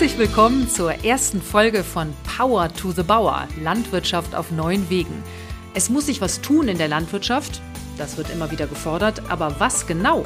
Herzlich 0.00 0.18
willkommen 0.18 0.66
zur 0.66 1.04
ersten 1.04 1.42
Folge 1.42 1.84
von 1.84 2.14
Power 2.24 2.72
to 2.72 2.90
the 2.90 3.02
Bauer, 3.02 3.46
Landwirtschaft 3.60 4.34
auf 4.34 4.50
neuen 4.50 4.88
Wegen. 4.88 5.22
Es 5.74 5.90
muss 5.90 6.06
sich 6.06 6.22
was 6.22 6.40
tun 6.40 6.68
in 6.68 6.78
der 6.78 6.88
Landwirtschaft, 6.88 7.60
das 7.98 8.16
wird 8.16 8.30
immer 8.30 8.50
wieder 8.50 8.66
gefordert, 8.66 9.20
aber 9.28 9.60
was 9.60 9.86
genau? 9.86 10.22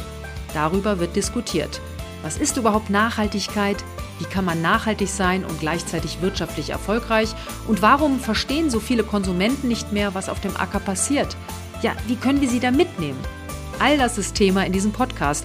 Darüber 0.54 1.00
wird 1.00 1.16
diskutiert. 1.16 1.80
Was 2.22 2.38
ist 2.38 2.56
überhaupt 2.56 2.88
Nachhaltigkeit? 2.88 3.82
Wie 4.20 4.26
kann 4.26 4.44
man 4.44 4.62
nachhaltig 4.62 5.08
sein 5.08 5.44
und 5.44 5.58
gleichzeitig 5.58 6.22
wirtschaftlich 6.22 6.70
erfolgreich? 6.70 7.34
Und 7.66 7.82
warum 7.82 8.20
verstehen 8.20 8.70
so 8.70 8.78
viele 8.78 9.02
Konsumenten 9.02 9.66
nicht 9.66 9.90
mehr, 9.90 10.14
was 10.14 10.28
auf 10.28 10.38
dem 10.38 10.56
Acker 10.56 10.78
passiert? 10.78 11.36
Ja, 11.82 11.94
wie 12.06 12.14
können 12.14 12.40
wir 12.40 12.48
sie 12.48 12.60
da 12.60 12.70
mitnehmen? 12.70 13.18
All 13.80 13.98
das 13.98 14.18
ist 14.18 14.36
Thema 14.36 14.64
in 14.64 14.72
diesem 14.72 14.92
Podcast. 14.92 15.44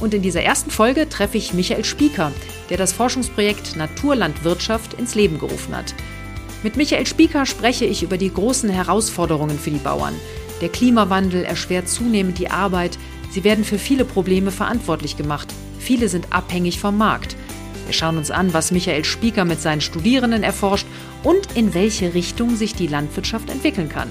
Und 0.00 0.14
in 0.14 0.22
dieser 0.22 0.42
ersten 0.42 0.70
Folge 0.70 1.08
treffe 1.08 1.38
ich 1.38 1.54
Michael 1.54 1.84
Spieker, 1.84 2.32
der 2.70 2.76
das 2.76 2.92
Forschungsprojekt 2.92 3.76
Naturlandwirtschaft 3.76 4.94
ins 4.94 5.14
Leben 5.14 5.38
gerufen 5.38 5.76
hat. 5.76 5.94
Mit 6.62 6.76
Michael 6.76 7.06
Spieker 7.06 7.46
spreche 7.46 7.84
ich 7.84 8.02
über 8.02 8.16
die 8.16 8.32
großen 8.32 8.70
Herausforderungen 8.70 9.58
für 9.58 9.70
die 9.70 9.78
Bauern. 9.78 10.14
Der 10.60 10.68
Klimawandel 10.68 11.44
erschwert 11.44 11.88
zunehmend 11.88 12.38
die 12.38 12.50
Arbeit. 12.50 12.98
Sie 13.30 13.44
werden 13.44 13.64
für 13.64 13.78
viele 13.78 14.04
Probleme 14.04 14.50
verantwortlich 14.50 15.16
gemacht. 15.16 15.48
Viele 15.78 16.08
sind 16.08 16.32
abhängig 16.32 16.80
vom 16.80 16.96
Markt. 16.96 17.36
Wir 17.86 17.92
schauen 17.92 18.16
uns 18.16 18.30
an, 18.30 18.54
was 18.54 18.70
Michael 18.70 19.04
Spieker 19.04 19.44
mit 19.44 19.60
seinen 19.60 19.82
Studierenden 19.82 20.42
erforscht 20.42 20.86
und 21.22 21.54
in 21.54 21.74
welche 21.74 22.14
Richtung 22.14 22.56
sich 22.56 22.74
die 22.74 22.86
Landwirtschaft 22.86 23.50
entwickeln 23.50 23.90
kann. 23.90 24.08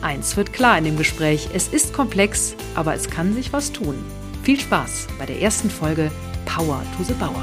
Eins 0.00 0.36
wird 0.36 0.52
klar 0.52 0.78
in 0.78 0.84
dem 0.84 0.96
Gespräch, 0.96 1.48
es 1.54 1.66
ist 1.66 1.92
komplex, 1.92 2.54
aber 2.74 2.94
es 2.94 3.10
kann 3.10 3.34
sich 3.34 3.52
was 3.52 3.72
tun. 3.72 3.96
Viel 4.44 4.60
Spaß 4.60 5.06
bei 5.18 5.24
der 5.24 5.40
ersten 5.40 5.70
Folge 5.70 6.10
Power 6.44 6.82
to 6.98 7.02
the 7.02 7.14
Bauer. 7.14 7.42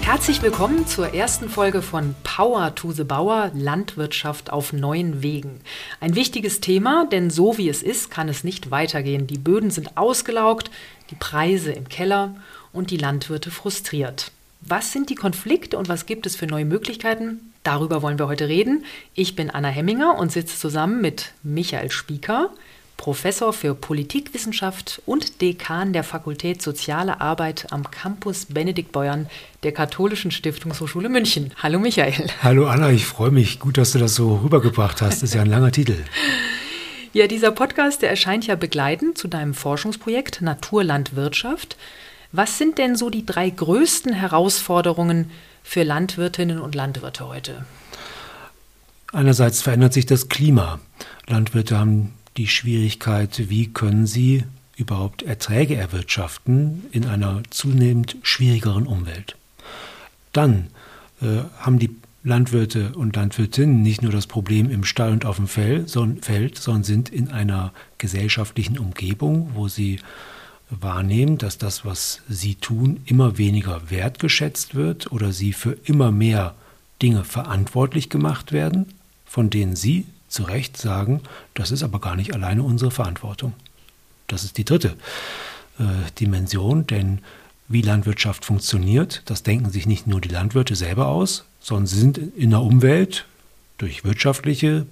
Herzlich 0.00 0.42
willkommen 0.42 0.88
zur 0.88 1.14
ersten 1.14 1.48
Folge 1.48 1.80
von 1.80 2.16
Power 2.24 2.74
to 2.74 2.90
the 2.90 3.04
Bauer 3.04 3.52
Landwirtschaft 3.54 4.50
auf 4.50 4.72
neuen 4.72 5.22
Wegen. 5.22 5.60
Ein 6.00 6.16
wichtiges 6.16 6.58
Thema, 6.58 7.06
denn 7.06 7.30
so 7.30 7.56
wie 7.56 7.68
es 7.68 7.84
ist, 7.84 8.10
kann 8.10 8.28
es 8.28 8.42
nicht 8.42 8.72
weitergehen. 8.72 9.28
Die 9.28 9.38
Böden 9.38 9.70
sind 9.70 9.96
ausgelaugt, 9.96 10.72
die 11.12 11.14
Preise 11.14 11.70
im 11.70 11.88
Keller 11.88 12.34
und 12.72 12.90
die 12.90 12.96
Landwirte 12.96 13.52
frustriert. 13.52 14.32
Was 14.60 14.92
sind 14.92 15.08
die 15.08 15.14
Konflikte 15.14 15.78
und 15.78 15.88
was 15.88 16.04
gibt 16.04 16.26
es 16.26 16.34
für 16.34 16.46
neue 16.46 16.64
Möglichkeiten? 16.64 17.52
Darüber 17.62 18.02
wollen 18.02 18.18
wir 18.18 18.26
heute 18.26 18.48
reden. 18.48 18.84
Ich 19.14 19.36
bin 19.36 19.50
Anna 19.50 19.68
Hemminger 19.68 20.18
und 20.18 20.32
sitze 20.32 20.58
zusammen 20.58 21.00
mit 21.00 21.32
Michael 21.44 21.90
Spieker, 21.92 22.50
Professor 22.96 23.52
für 23.52 23.76
Politikwissenschaft 23.76 25.00
und 25.06 25.40
Dekan 25.40 25.92
der 25.92 26.02
Fakultät 26.02 26.60
Soziale 26.60 27.20
Arbeit 27.20 27.68
am 27.70 27.88
Campus 27.88 28.46
Benedikt 28.46 28.90
Beuern 28.90 29.28
der 29.62 29.70
Katholischen 29.70 30.32
Stiftungshochschule 30.32 31.08
München. 31.08 31.52
Hallo 31.62 31.78
Michael. 31.78 32.26
Hallo 32.42 32.66
Anna, 32.66 32.90
ich 32.90 33.06
freue 33.06 33.30
mich. 33.30 33.60
Gut, 33.60 33.78
dass 33.78 33.92
du 33.92 34.00
das 34.00 34.16
so 34.16 34.38
rübergebracht 34.38 35.00
hast. 35.00 35.22
Das 35.22 35.30
ist 35.30 35.34
ja 35.34 35.42
ein 35.42 35.50
langer 35.50 35.70
Titel. 35.70 35.96
Ja, 37.12 37.28
dieser 37.28 37.52
Podcast, 37.52 38.02
der 38.02 38.10
erscheint 38.10 38.46
ja 38.48 38.56
begleitend 38.56 39.16
zu 39.18 39.28
deinem 39.28 39.54
Forschungsprojekt 39.54 40.42
Naturlandwirtschaft. 40.42 41.76
Was 42.32 42.58
sind 42.58 42.78
denn 42.78 42.96
so 42.96 43.08
die 43.08 43.24
drei 43.24 43.48
größten 43.48 44.12
Herausforderungen 44.12 45.30
für 45.62 45.82
Landwirtinnen 45.82 46.60
und 46.60 46.74
Landwirte 46.74 47.26
heute? 47.26 47.64
Einerseits 49.12 49.62
verändert 49.62 49.94
sich 49.94 50.04
das 50.04 50.28
Klima. 50.28 50.78
Landwirte 51.26 51.78
haben 51.78 52.12
die 52.36 52.46
Schwierigkeit, 52.46 53.48
wie 53.48 53.72
können 53.72 54.06
sie 54.06 54.44
überhaupt 54.76 55.22
Erträge 55.22 55.76
erwirtschaften 55.76 56.84
in 56.92 57.06
einer 57.06 57.42
zunehmend 57.50 58.16
schwierigeren 58.22 58.86
Umwelt. 58.86 59.36
Dann 60.32 60.68
äh, 61.20 61.42
haben 61.58 61.78
die 61.78 61.96
Landwirte 62.22 62.92
und 62.94 63.16
Landwirtinnen 63.16 63.82
nicht 63.82 64.02
nur 64.02 64.12
das 64.12 64.26
Problem 64.26 64.70
im 64.70 64.84
Stall 64.84 65.12
und 65.12 65.24
auf 65.24 65.36
dem 65.36 65.48
Feld, 65.48 65.88
sondern 66.58 66.84
sind 66.84 67.08
in 67.08 67.30
einer 67.30 67.72
gesellschaftlichen 67.96 68.78
Umgebung, 68.78 69.52
wo 69.54 69.68
sie 69.68 69.98
wahrnehmen, 70.70 71.38
dass 71.38 71.58
das, 71.58 71.84
was 71.84 72.20
sie 72.28 72.54
tun, 72.54 73.00
immer 73.06 73.38
weniger 73.38 73.90
wertgeschätzt 73.90 74.74
wird 74.74 75.10
oder 75.12 75.32
sie 75.32 75.52
für 75.52 75.76
immer 75.84 76.12
mehr 76.12 76.54
Dinge 77.00 77.24
verantwortlich 77.24 78.10
gemacht 78.10 78.52
werden, 78.52 78.86
von 79.24 79.50
denen 79.50 79.76
sie 79.76 80.06
zu 80.28 80.42
Recht 80.42 80.76
sagen, 80.76 81.22
das 81.54 81.70
ist 81.70 81.82
aber 81.82 82.00
gar 82.00 82.16
nicht 82.16 82.34
alleine 82.34 82.62
unsere 82.62 82.90
Verantwortung. 82.90 83.54
Das 84.26 84.44
ist 84.44 84.58
die 84.58 84.64
dritte 84.64 84.96
äh, 85.78 85.84
Dimension, 86.20 86.86
denn 86.86 87.20
wie 87.68 87.82
Landwirtschaft 87.82 88.44
funktioniert, 88.44 89.22
das 89.26 89.42
denken 89.42 89.70
sich 89.70 89.86
nicht 89.86 90.06
nur 90.06 90.20
die 90.20 90.28
Landwirte 90.28 90.74
selber 90.74 91.06
aus, 91.08 91.44
sondern 91.60 91.86
sie 91.86 91.98
sind 91.98 92.18
in 92.18 92.50
der 92.50 92.62
Umwelt 92.62 93.26
durch 93.78 94.04
wirtschaftliche 94.04 94.86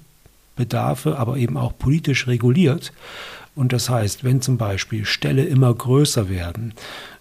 Bedarfe, 0.57 1.19
aber 1.19 1.37
eben 1.37 1.57
auch 1.57 1.77
politisch 1.77 2.27
reguliert. 2.27 2.93
Und 3.57 3.73
das 3.73 3.89
heißt, 3.89 4.23
wenn 4.23 4.41
zum 4.41 4.59
Beispiel 4.59 5.05
Ställe 5.05 5.45
immer 5.45 5.75
größer 5.75 6.29
werden, 6.29 6.75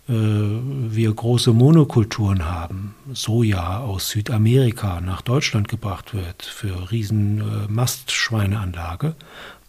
äh, 0.07 0.13
wir 0.13 1.12
große 1.12 1.53
Monokulturen 1.53 2.46
haben, 2.46 2.94
Soja 3.13 3.79
aus 3.79 4.09
Südamerika 4.09 5.01
nach 5.01 5.22
Deutschland 5.22 5.69
gebracht 5.69 6.13
wird 6.13 6.44
für 6.44 6.91
riesen 6.91 7.40
äh, 7.40 7.68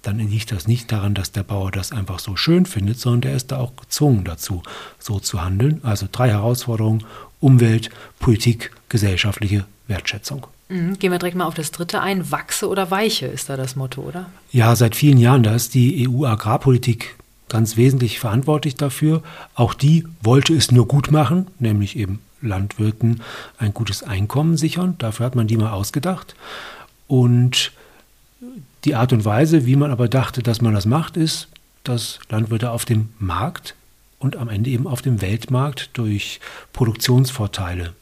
dann 0.03 0.19
liegt 0.19 0.53
das 0.53 0.69
nicht 0.69 0.93
daran, 0.93 1.15
dass 1.15 1.32
der 1.32 1.43
Bauer 1.43 1.71
das 1.71 1.91
einfach 1.91 2.19
so 2.19 2.37
schön 2.37 2.66
findet, 2.66 3.00
sondern 3.00 3.22
der 3.22 3.34
ist 3.34 3.50
da 3.50 3.59
auch 3.59 3.75
gezwungen 3.77 4.25
dazu, 4.25 4.62
so 4.98 5.19
zu 5.19 5.43
handeln. 5.43 5.81
Also 5.83 6.06
drei 6.10 6.28
Herausforderungen, 6.31 7.04
Umwelt, 7.41 7.91
Politik, 8.21 8.72
gesellschaftliche 8.88 9.65
Wertschätzung. 9.88 10.47
Mhm. 10.69 10.99
Gehen 10.99 11.12
wir 11.12 11.19
direkt 11.19 11.37
mal 11.37 11.47
auf 11.47 11.54
das 11.54 11.71
dritte 11.71 12.00
ein. 12.00 12.31
Wachse 12.31 12.69
oder 12.69 12.91
weiche 12.91 13.27
ist 13.27 13.49
da 13.49 13.56
das 13.56 13.77
Motto, 13.77 14.03
oder? 14.03 14.27
Ja, 14.50 14.75
seit 14.75 14.97
vielen 14.97 15.19
Jahren. 15.19 15.43
Da 15.43 15.54
ist 15.54 15.75
die 15.75 16.09
EU-Agrarpolitik 16.09 17.16
ganz 17.49 17.77
wesentlich 17.77 18.19
verantwortlich 18.19 18.75
dafür. 18.75 19.22
Auch 19.54 19.75
die 19.75 20.06
wollte 20.22 20.54
es 20.54 20.72
nur 20.72 20.88
gut 20.88 21.10
machen, 21.10 21.47
nämlich 21.59 21.97
eben 21.97 22.21
Landwirten 22.43 23.22
ein 23.59 23.72
gutes 23.72 24.03
Einkommen 24.03 24.56
sichern. 24.56 24.97
Dafür 24.99 25.27
hat 25.27 25.37
man 25.37 25.47
die 25.47 25.56
mal 25.56 25.71
ausgedacht. 25.71 26.34
Und 27.06 27.72
die 28.84 28.94
Art 28.94 29.12
und 29.12 29.25
Weise, 29.25 29.66
wie 29.66 29.77
man 29.77 29.91
aber 29.91 30.09
dachte, 30.09 30.43
dass 30.43 30.60
man 30.60 30.75
das 30.75 30.87
macht, 30.87 31.16
ist, 31.16 31.48
dass 31.84 32.19
Landwirte 32.28 32.71
auf 32.71 32.84
dem 32.84 33.10
Markt 33.19 33.75
und 34.19 34.37
am 34.37 34.48
Ende 34.48 34.71
eben 34.71 34.87
auf 34.87 35.03
dem 35.03 35.21
Weltmarkt 35.21 35.91
durch 35.94 36.41
Produktionsvorteile 36.72 37.94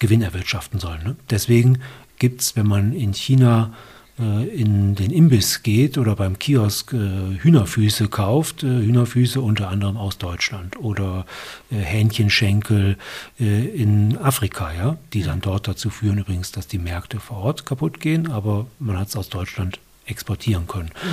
Gewinn 0.00 0.22
erwirtschaften 0.22 0.80
sollen. 0.80 1.04
Ne? 1.04 1.16
Deswegen 1.30 1.78
gibt 2.18 2.40
es, 2.40 2.56
wenn 2.56 2.66
man 2.66 2.92
in 2.92 3.14
China 3.14 3.72
äh, 4.20 4.48
in 4.48 4.94
den 4.94 5.10
Imbiss 5.10 5.62
geht 5.62 5.96
oder 5.96 6.16
beim 6.16 6.38
Kiosk 6.38 6.92
äh, 6.92 7.38
Hühnerfüße 7.38 8.08
kauft, 8.08 8.62
äh, 8.62 8.66
Hühnerfüße 8.66 9.40
unter 9.40 9.68
anderem 9.68 9.96
aus 9.96 10.18
Deutschland 10.18 10.78
oder 10.78 11.26
äh, 11.70 11.76
Hähnchenschenkel 11.76 12.96
äh, 13.38 13.66
in 13.68 14.18
Afrika, 14.18 14.72
ja, 14.72 14.96
die 15.12 15.22
dann 15.22 15.40
dort 15.40 15.68
dazu 15.68 15.90
führen 15.90 16.18
übrigens, 16.18 16.52
dass 16.52 16.66
die 16.66 16.78
Märkte 16.78 17.20
vor 17.20 17.38
Ort 17.38 17.66
kaputt 17.66 18.00
gehen, 18.00 18.30
aber 18.30 18.66
man 18.78 18.98
hat 18.98 19.08
es 19.08 19.16
aus 19.16 19.28
Deutschland 19.28 19.78
exportieren 20.06 20.66
können. 20.66 20.90
Mhm. 21.02 21.08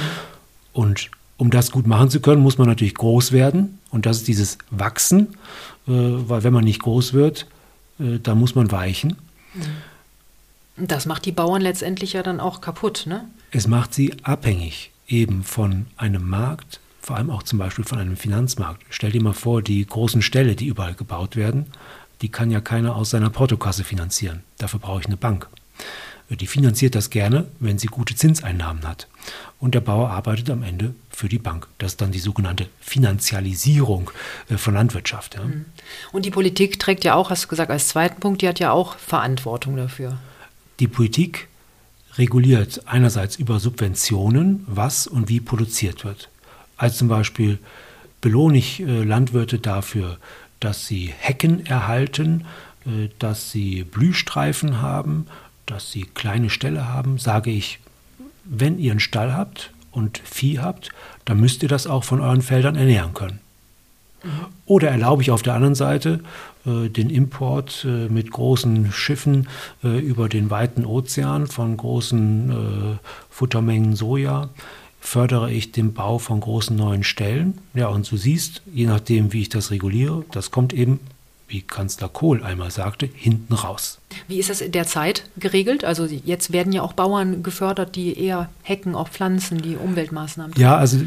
Und 0.74 1.12
um 1.38 1.52
das 1.52 1.72
gut 1.72 1.88
machen 1.88 2.10
zu 2.10 2.20
können, 2.20 2.42
muss 2.42 2.58
man 2.58 2.68
natürlich 2.68 2.96
groß 2.96 3.32
werden 3.32 3.80
und 3.92 4.06
das 4.06 4.18
ist 4.18 4.28
dieses 4.28 4.58
Wachsen, 4.72 5.30
äh, 5.88 5.92
weil 5.92 6.44
wenn 6.44 6.54
man 6.54 6.64
nicht 6.64 6.82
groß 6.82 7.14
wird, 7.14 7.48
da 8.00 8.36
muss 8.36 8.56
man 8.56 8.72
weichen. 8.72 9.16
Das 10.78 11.06
macht 11.06 11.26
die 11.26 11.32
Bauern 11.32 11.62
letztendlich 11.62 12.14
ja 12.14 12.24
dann 12.24 12.40
auch 12.40 12.62
kaputt, 12.62 13.06
ne? 13.08 13.26
Es 13.52 13.68
macht 13.68 13.94
sie 13.94 14.14
abhängig 14.24 14.92
eben 15.08 15.44
von 15.44 15.88
einem 15.96 16.30
Markt, 16.30 16.80
vor 17.02 17.16
allem 17.16 17.30
auch 17.30 17.44
zum 17.44 17.60
Beispiel 17.60 17.86
von 17.86 17.98
einem 17.98 18.18
Finanzmarkt. 18.18 18.84
Stell 18.90 19.12
dir 19.12 19.24
mal 19.24 19.34
vor, 19.34 19.62
die 19.62 19.86
großen 19.86 20.22
Ställe, 20.22 20.56
die 20.56 20.68
überall 20.68 20.94
gebaut 20.94 21.36
werden, 21.36 21.68
die 22.22 22.30
kann 22.30 22.52
ja 22.52 22.62
keiner 22.62 22.96
aus 22.96 23.12
seiner 23.12 23.30
Portokasse 23.30 23.84
finanzieren. 23.84 24.44
Dafür 24.58 24.80
brauche 24.80 25.00
ich 25.02 25.06
eine 25.06 25.18
Bank. 25.18 25.48
Die 26.30 26.48
finanziert 26.48 26.96
das 26.96 27.10
gerne, 27.10 27.48
wenn 27.60 27.78
sie 27.80 27.88
gute 27.88 28.16
Zinseinnahmen 28.16 28.86
hat. 28.86 29.08
Und 29.60 29.74
der 29.74 29.82
Bauer 29.82 30.10
arbeitet 30.10 30.50
am 30.50 30.64
Ende 30.64 30.94
für 31.10 31.30
die 31.30 31.40
Bank. 31.40 31.68
Das 31.80 31.94
ist 31.94 32.02
dann 32.02 32.12
die 32.12 32.20
sogenannte 32.20 32.68
Finanzialisierung 32.80 34.12
äh, 34.50 34.58
von 34.58 34.74
Landwirtschaft. 34.74 35.36
Ja. 35.36 35.44
Mhm. 35.44 35.66
Und 36.12 36.26
die 36.26 36.32
Politik 36.32 36.80
trägt 36.80 37.04
ja 37.04 37.16
auch, 37.16 37.30
hast 37.30 37.46
du 37.46 37.48
gesagt, 37.48 37.72
als 37.72 37.88
zweiten 37.88 38.20
Punkt, 38.20 38.42
die 38.42 38.48
hat 38.48 38.60
ja 38.60 38.72
auch 38.72 38.98
Verantwortung 38.98 39.76
dafür. 39.76 40.18
Die 40.80 40.88
Politik 40.88 41.48
reguliert 42.18 42.82
einerseits 42.86 43.36
über 43.36 43.60
Subventionen, 43.60 44.64
was 44.68 45.08
und 45.08 45.30
wie 45.30 45.40
produziert 45.40 46.06
wird. 46.06 46.30
Als 46.78 46.98
zum 46.98 47.08
Beispiel 47.08 47.60
belohne 48.22 48.58
ich 48.58 48.82
äh, 48.82 49.04
Landwirte 49.04 49.60
dafür, 49.60 50.18
dass 50.60 50.88
sie 50.88 51.14
Hecken 51.18 51.66
erhalten, 51.66 52.46
äh, 52.86 53.10
dass 53.20 53.52
sie 53.52 53.84
Blühstreifen 53.84 54.82
haben 54.82 55.28
dass 55.68 55.92
sie 55.92 56.04
kleine 56.04 56.50
Ställe 56.50 56.88
haben, 56.88 57.20
sage 57.20 57.52
ich, 57.52 57.80
wenn 58.50 58.80
ihr 58.80 58.92
einen 58.92 59.00
Stall 59.00 59.34
habt 59.34 59.72
und 59.92 60.20
Vieh 60.20 60.60
habt, 60.60 60.90
dann 61.26 61.40
müsst 61.40 61.64
ihr 61.64 61.70
das 61.70 61.88
auch 61.88 62.04
von 62.04 62.22
euren 62.22 62.42
Feldern 62.42 62.76
ernähren 62.76 63.14
können. 63.14 63.40
Oder 64.66 64.90
erlaube 64.90 65.22
ich 65.22 65.32
auf 65.32 65.42
der 65.42 65.54
anderen 65.54 65.76
Seite 65.76 66.22
äh, 66.66 66.90
den 66.90 67.10
Import 67.10 67.86
äh, 67.88 68.10
mit 68.10 68.32
großen 68.32 68.92
Schiffen 68.92 69.48
äh, 69.84 70.00
über 70.00 70.28
den 70.28 70.50
weiten 70.50 70.86
Ozean 70.86 71.48
von 71.48 71.78
großen 71.78 72.50
äh, 72.50 73.08
Futtermengen 73.30 73.96
Soja? 73.96 74.50
Fördere 75.00 75.52
ich 75.52 75.72
den 75.72 75.94
Bau 75.94 76.18
von 76.18 76.40
großen 76.40 76.76
neuen 76.76 77.04
Stellen? 77.04 77.60
Ja, 77.74 77.88
und 77.88 78.12
du 78.12 78.18
siehst, 78.18 78.62
je 78.74 78.88
nachdem, 78.88 79.32
wie 79.32 79.42
ich 79.42 79.50
das 79.50 79.72
reguliere, 79.72 80.26
das 80.32 80.52
kommt 80.52 80.74
eben 80.74 81.00
wie 81.48 81.62
Kanzler 81.62 82.10
Kohl 82.10 82.44
einmal 82.44 82.72
sagte, 82.72 83.10
hinten 83.14 83.54
raus. 83.54 84.00
Wie 84.28 84.38
ist 84.38 84.50
das 84.50 84.64
derzeit 84.68 85.24
geregelt? 85.38 85.86
Also 85.86 86.06
jetzt 86.06 86.52
werden 86.52 86.74
ja 86.74 86.82
auch 86.82 86.94
Bauern 86.94 87.42
gefördert, 87.42 87.96
die 87.96 88.20
eher 88.20 88.50
Hecken 88.64 88.96
auch 88.96 89.08
pflanzen, 89.08 89.62
die 89.62 89.76
Umweltmaßnahmen. 89.76 90.54
Ja, 90.58 90.76
also 90.76 90.98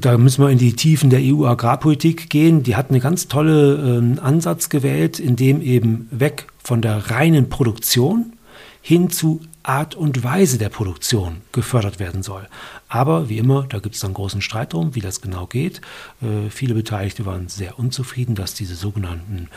da 0.00 0.18
müssen 0.18 0.44
wir 0.44 0.50
in 0.50 0.58
die 0.58 0.74
Tiefen 0.74 1.08
der 1.08 1.20
EU-Agrarpolitik 1.22 2.28
gehen. 2.28 2.62
Die 2.62 2.76
hat 2.76 2.90
einen 2.90 3.00
ganz 3.00 3.28
tollen 3.28 4.18
äh, 4.18 4.20
Ansatz 4.20 4.68
gewählt, 4.68 5.18
in 5.18 5.36
dem 5.36 5.62
eben 5.62 6.08
weg 6.10 6.48
von 6.62 6.82
der 6.82 7.10
reinen 7.10 7.48
Produktion 7.48 8.34
hin 8.82 9.10
zu 9.10 9.40
Art 9.68 9.94
und 9.94 10.24
Weise 10.24 10.56
der 10.56 10.70
Produktion 10.70 11.42
gefördert 11.52 11.98
werden 11.98 12.22
soll. 12.22 12.48
Aber 12.88 13.28
wie 13.28 13.36
immer, 13.36 13.66
da 13.68 13.80
gibt 13.80 13.96
es 13.96 14.00
dann 14.00 14.14
großen 14.14 14.40
Streit 14.40 14.72
drum, 14.72 14.94
wie 14.94 15.00
das 15.00 15.20
genau 15.20 15.46
geht. 15.46 15.82
Äh, 16.22 16.48
viele 16.48 16.72
Beteiligte 16.72 17.26
waren 17.26 17.48
sehr 17.48 17.78
unzufrieden, 17.78 18.34
dass 18.34 18.54
diese 18.54 18.74
sogenannten 18.74 19.48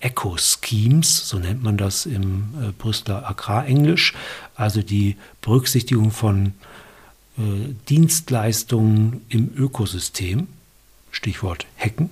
Eco-Schemes, 0.00 1.28
so 1.28 1.38
nennt 1.38 1.62
man 1.62 1.78
das 1.78 2.04
im 2.04 2.52
äh, 2.60 2.72
Brüsseler 2.72 3.26
Agrarenglisch, 3.26 4.12
also 4.54 4.82
die 4.82 5.16
Berücksichtigung 5.40 6.10
von 6.10 6.52
äh, 7.38 7.74
Dienstleistungen 7.88 9.24
im 9.30 9.50
Ökosystem, 9.56 10.46
Stichwort 11.10 11.66
Hecken, 11.76 12.10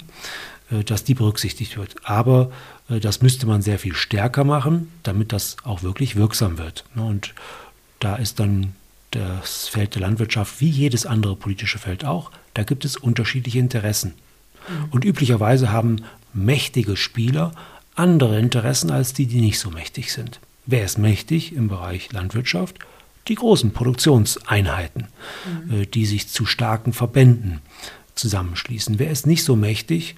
äh, 0.70 0.84
dass 0.84 1.04
die 1.04 1.14
berücksichtigt 1.14 1.76
wird. 1.76 1.96
Aber 2.04 2.50
das 2.88 3.22
müsste 3.22 3.46
man 3.46 3.62
sehr 3.62 3.78
viel 3.78 3.94
stärker 3.94 4.44
machen, 4.44 4.92
damit 5.02 5.32
das 5.32 5.56
auch 5.64 5.82
wirklich 5.82 6.16
wirksam 6.16 6.58
wird. 6.58 6.84
Ne? 6.94 7.04
Und 7.04 7.34
da 8.00 8.16
ist 8.16 8.40
dann 8.40 8.74
das 9.12 9.68
Feld 9.68 9.94
der 9.94 10.02
Landwirtschaft 10.02 10.60
wie 10.60 10.68
jedes 10.68 11.06
andere 11.06 11.36
politische 11.36 11.78
Feld 11.78 12.04
auch, 12.04 12.30
da 12.54 12.64
gibt 12.64 12.84
es 12.84 12.96
unterschiedliche 12.96 13.58
Interessen. 13.58 14.14
Mhm. 14.68 14.84
Und 14.90 15.04
üblicherweise 15.04 15.70
haben 15.70 16.04
mächtige 16.32 16.96
Spieler 16.96 17.52
andere 17.94 18.38
Interessen 18.38 18.90
als 18.90 19.12
die, 19.12 19.26
die 19.26 19.40
nicht 19.40 19.58
so 19.58 19.70
mächtig 19.70 20.12
sind. 20.12 20.40
Wer 20.64 20.84
ist 20.84 20.98
mächtig 20.98 21.54
im 21.54 21.68
Bereich 21.68 22.12
Landwirtschaft? 22.12 22.78
Die 23.28 23.34
großen 23.34 23.72
Produktionseinheiten, 23.72 25.08
mhm. 25.68 25.82
Äh, 25.82 25.86
die 25.86 26.06
sich 26.06 26.28
zu 26.28 26.46
starken 26.46 26.92
Verbänden 26.92 27.60
zusammenschließen. 28.14 28.98
Wer 28.98 29.10
ist 29.10 29.26
nicht 29.26 29.44
so 29.44 29.56
mächtig? 29.56 30.16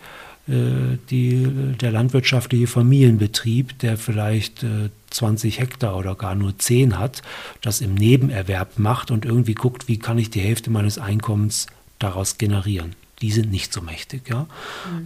Äh, 0.48 0.98
die, 1.10 1.74
der 1.80 1.92
landwirtschaftliche 1.92 2.66
Familienbetrieb, 2.66 3.78
der 3.78 3.96
vielleicht 3.96 4.64
20 5.10 5.56
äh, 5.58 5.60
Hektar 5.60 5.96
oder 5.96 6.14
gar 6.14 6.34
nur 6.34 6.58
10 6.58 6.98
hat, 6.98 7.22
das 7.60 7.80
im 7.80 7.94
Nebenerwerb 7.94 8.78
macht 8.78 9.10
und 9.10 9.24
irgendwie 9.24 9.54
guckt, 9.54 9.88
wie 9.88 9.98
kann 9.98 10.18
ich 10.18 10.30
die 10.30 10.40
Hälfte 10.40 10.70
meines 10.70 10.98
Einkommens 10.98 11.66
daraus 11.98 12.38
generieren. 12.38 12.94
Die 13.22 13.30
sind 13.30 13.50
nicht 13.50 13.72
so 13.72 13.80
mächtig. 13.80 14.28
Ja? 14.28 14.46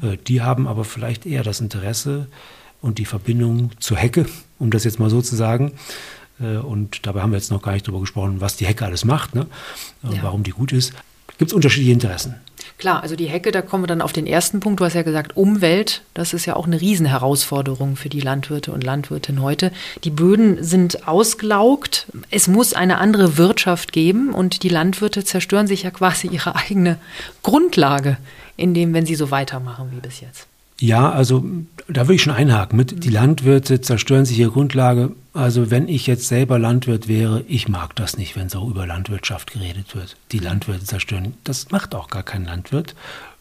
Mhm. 0.01 0.19
Die 0.27 0.43
haben 0.43 0.67
aber 0.67 0.85
vielleicht 0.85 1.27
eher 1.27 1.43
das 1.43 1.61
Interesse, 1.61 2.27
und 2.81 2.99
die 2.99 3.05
Verbindung 3.05 3.71
zur 3.81 3.97
Hecke, 3.97 4.27
um 4.59 4.71
das 4.71 4.85
jetzt 4.85 4.99
mal 4.99 5.11
so 5.11 5.23
zu 5.23 5.37
sagen. 5.37 5.73
Äh, 6.41 6.59
und 6.59 7.07
dabei 7.07 7.23
haben 7.23 7.33
wir 7.33 7.39
jetzt 7.39 7.51
noch 7.51 7.63
gar 7.63 7.73
nicht 7.73 7.87
darüber 7.87 8.01
gesprochen, 8.01 8.41
was 8.41 8.57
die 8.57 8.67
Hecke 8.67 8.85
alles 8.85 9.05
macht, 9.05 9.35
ne? 9.35 9.47
ja. 10.03 10.23
warum 10.23 10.43
die 10.43 10.53
gut 10.53 10.73
ist. 10.73 10.93
Gibt 11.39 11.51
es 11.51 11.55
unterschiedliche 11.55 11.93
Interessen. 11.93 12.35
Klar, 12.77 13.03
also 13.03 13.17
die 13.17 13.27
Hecke, 13.27 13.51
da 13.51 13.63
kommen 13.63 13.85
wir 13.85 13.89
dann 13.89 14.03
auf 14.03 14.13
den 14.13 14.27
ersten 14.27 14.61
Punkt. 14.61 14.81
Du 14.81 14.85
hast 14.85 14.95
ja 14.95 15.03
gesagt, 15.03 15.37
Umwelt, 15.37 16.03
das 16.15 16.35
ist 16.35 16.47
ja 16.47 16.57
auch 16.57 16.67
eine 16.67 16.81
Riesenherausforderung 16.81 17.97
für 17.97 18.09
die 18.09 18.21
Landwirte 18.21 18.73
und 18.73 18.85
Landwirtinnen 18.85 19.43
heute. 19.43 19.73
Die 20.05 20.11
Böden 20.11 20.63
sind 20.63 21.09
ausgelaugt. 21.09 22.07
Es 22.31 22.47
muss 22.49 22.75
eine 22.75 22.99
andere 22.99 23.39
Wirtschaft 23.39 23.93
geben 23.93 24.35
und 24.35 24.63
die 24.63 24.69
Landwirte 24.69 25.25
zerstören 25.25 25.67
sich 25.67 25.85
ja 25.85 25.91
quasi 25.91 26.29
ihre 26.29 26.57
eigene 26.57 26.99
Grundlage, 27.43 28.19
indem, 28.57 28.93
wenn 28.95 29.07
sie 29.07 29.15
so 29.15 29.31
weitermachen 29.31 29.91
wie 29.93 30.01
bis 30.01 30.21
jetzt. 30.21 30.47
Ja, 30.81 31.11
also 31.11 31.45
da 31.89 32.03
würde 32.03 32.15
ich 32.15 32.23
schon 32.23 32.33
einhaken 32.33 32.77
mit, 32.77 33.03
die 33.03 33.11
Landwirte 33.11 33.81
zerstören 33.81 34.25
sich 34.25 34.39
ihre 34.39 34.53
Grundlage. 34.53 35.13
Also 35.33 35.71
wenn 35.71 35.89
ich 35.89 36.07
jetzt 36.07 36.29
selber 36.29 36.59
Landwirt 36.59 37.09
wäre, 37.09 37.45
ich 37.49 37.69
mag 37.69 37.97
das 37.97 38.17
nicht, 38.17 38.37
wenn 38.37 38.49
so 38.49 38.69
über 38.69 38.87
Landwirtschaft 38.87 39.53
geredet 39.53 39.97
wird. 39.97 40.17
Die 40.31 40.39
Landwirte 40.39 40.85
zerstören. 40.85 41.35
Das 41.43 41.71
macht 41.71 41.95
auch 41.95 42.09
gar 42.09 42.23
kein 42.23 42.45
Landwirt. 42.45 42.95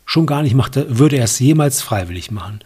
Schon 0.06 0.26
gar 0.26 0.42
nicht 0.42 0.56
macht 0.56 0.78
er, 0.78 0.98
würde 0.98 1.18
er 1.18 1.26
es 1.26 1.38
jemals 1.38 1.82
freiwillig 1.82 2.32
machen. 2.32 2.62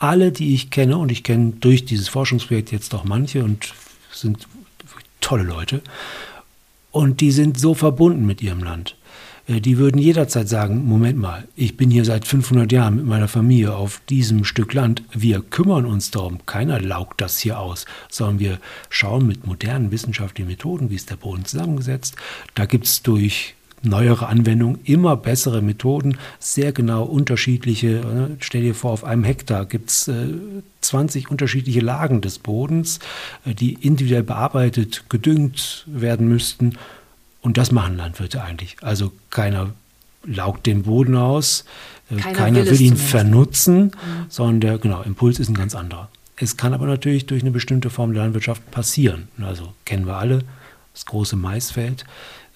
Alle, 0.00 0.32
die 0.32 0.54
ich 0.54 0.70
kenne, 0.70 0.96
und 0.96 1.12
ich 1.12 1.22
kenne 1.22 1.52
durch 1.60 1.84
dieses 1.84 2.08
Forschungsprojekt 2.08 2.72
jetzt 2.72 2.92
doch 2.92 3.04
manche 3.04 3.44
und 3.44 3.74
sind 4.12 4.48
tolle 5.20 5.42
Leute, 5.42 5.82
und 6.90 7.20
die 7.20 7.30
sind 7.30 7.58
so 7.58 7.74
verbunden 7.74 8.24
mit 8.26 8.42
ihrem 8.42 8.62
Land. 8.62 8.96
Äh, 9.48 9.60
die 9.60 9.78
würden 9.78 10.00
jederzeit 10.00 10.48
sagen, 10.48 10.84
Moment 10.84 11.18
mal, 11.18 11.48
ich 11.56 11.76
bin 11.76 11.90
hier 11.90 12.04
seit 12.04 12.26
500 12.26 12.70
Jahren 12.70 12.96
mit 12.96 13.06
meiner 13.06 13.28
Familie 13.28 13.74
auf 13.74 14.00
diesem 14.08 14.44
Stück 14.44 14.74
Land, 14.74 15.02
wir 15.12 15.40
kümmern 15.40 15.86
uns 15.86 16.10
darum, 16.10 16.46
keiner 16.46 16.80
laugt 16.80 17.20
das 17.20 17.38
hier 17.38 17.58
aus, 17.58 17.86
sondern 18.08 18.38
wir 18.38 18.58
schauen 18.90 19.26
mit 19.26 19.46
modernen 19.46 19.90
wissenschaftlichen 19.90 20.48
Methoden, 20.48 20.90
wie 20.90 20.96
ist 20.96 21.10
der 21.10 21.16
Boden 21.16 21.44
zusammengesetzt. 21.44 22.16
Da 22.54 22.66
gibt 22.66 22.84
es 22.84 23.02
durch 23.02 23.54
neuere 23.82 24.26
Anwendungen 24.26 24.80
immer 24.84 25.16
bessere 25.16 25.62
Methoden, 25.62 26.18
sehr 26.38 26.72
genau 26.72 27.04
unterschiedliche. 27.04 27.86
Ne? 27.86 28.36
Stell 28.40 28.62
dir 28.62 28.74
vor, 28.74 28.90
auf 28.90 29.04
einem 29.04 29.22
Hektar 29.24 29.66
gibt 29.66 29.90
es 29.90 30.08
äh, 30.08 30.34
20 30.80 31.30
unterschiedliche 31.30 31.80
Lagen 31.80 32.20
des 32.20 32.38
Bodens, 32.40 32.98
äh, 33.44 33.54
die 33.54 33.74
individuell 33.74 34.24
bearbeitet, 34.24 35.04
gedüngt 35.08 35.84
werden 35.86 36.28
müssten. 36.28 36.74
Und 37.40 37.56
das 37.56 37.72
machen 37.72 37.96
Landwirte 37.96 38.42
eigentlich. 38.42 38.76
Also 38.82 39.12
keiner 39.30 39.72
laugt 40.24 40.66
den 40.66 40.82
Boden 40.82 41.16
aus, 41.16 41.64
äh, 42.10 42.16
keiner, 42.16 42.36
keiner 42.36 42.64
will, 42.64 42.72
will 42.72 42.80
ihn 42.80 42.96
vernutzen, 42.96 43.84
mhm. 43.84 44.26
sondern 44.28 44.60
der 44.60 44.78
genau, 44.78 45.02
Impuls 45.02 45.38
ist 45.38 45.48
ein 45.48 45.54
ganz 45.54 45.74
anderer. 45.74 46.08
Es 46.36 46.56
kann 46.56 46.74
aber 46.74 46.86
natürlich 46.86 47.26
durch 47.26 47.42
eine 47.42 47.50
bestimmte 47.50 47.90
Form 47.90 48.12
der 48.12 48.22
Landwirtschaft 48.22 48.70
passieren. 48.70 49.28
Also 49.40 49.72
kennen 49.84 50.06
wir 50.06 50.16
alle 50.16 50.44
das 50.92 51.06
große 51.06 51.36
Maisfeld, 51.36 52.04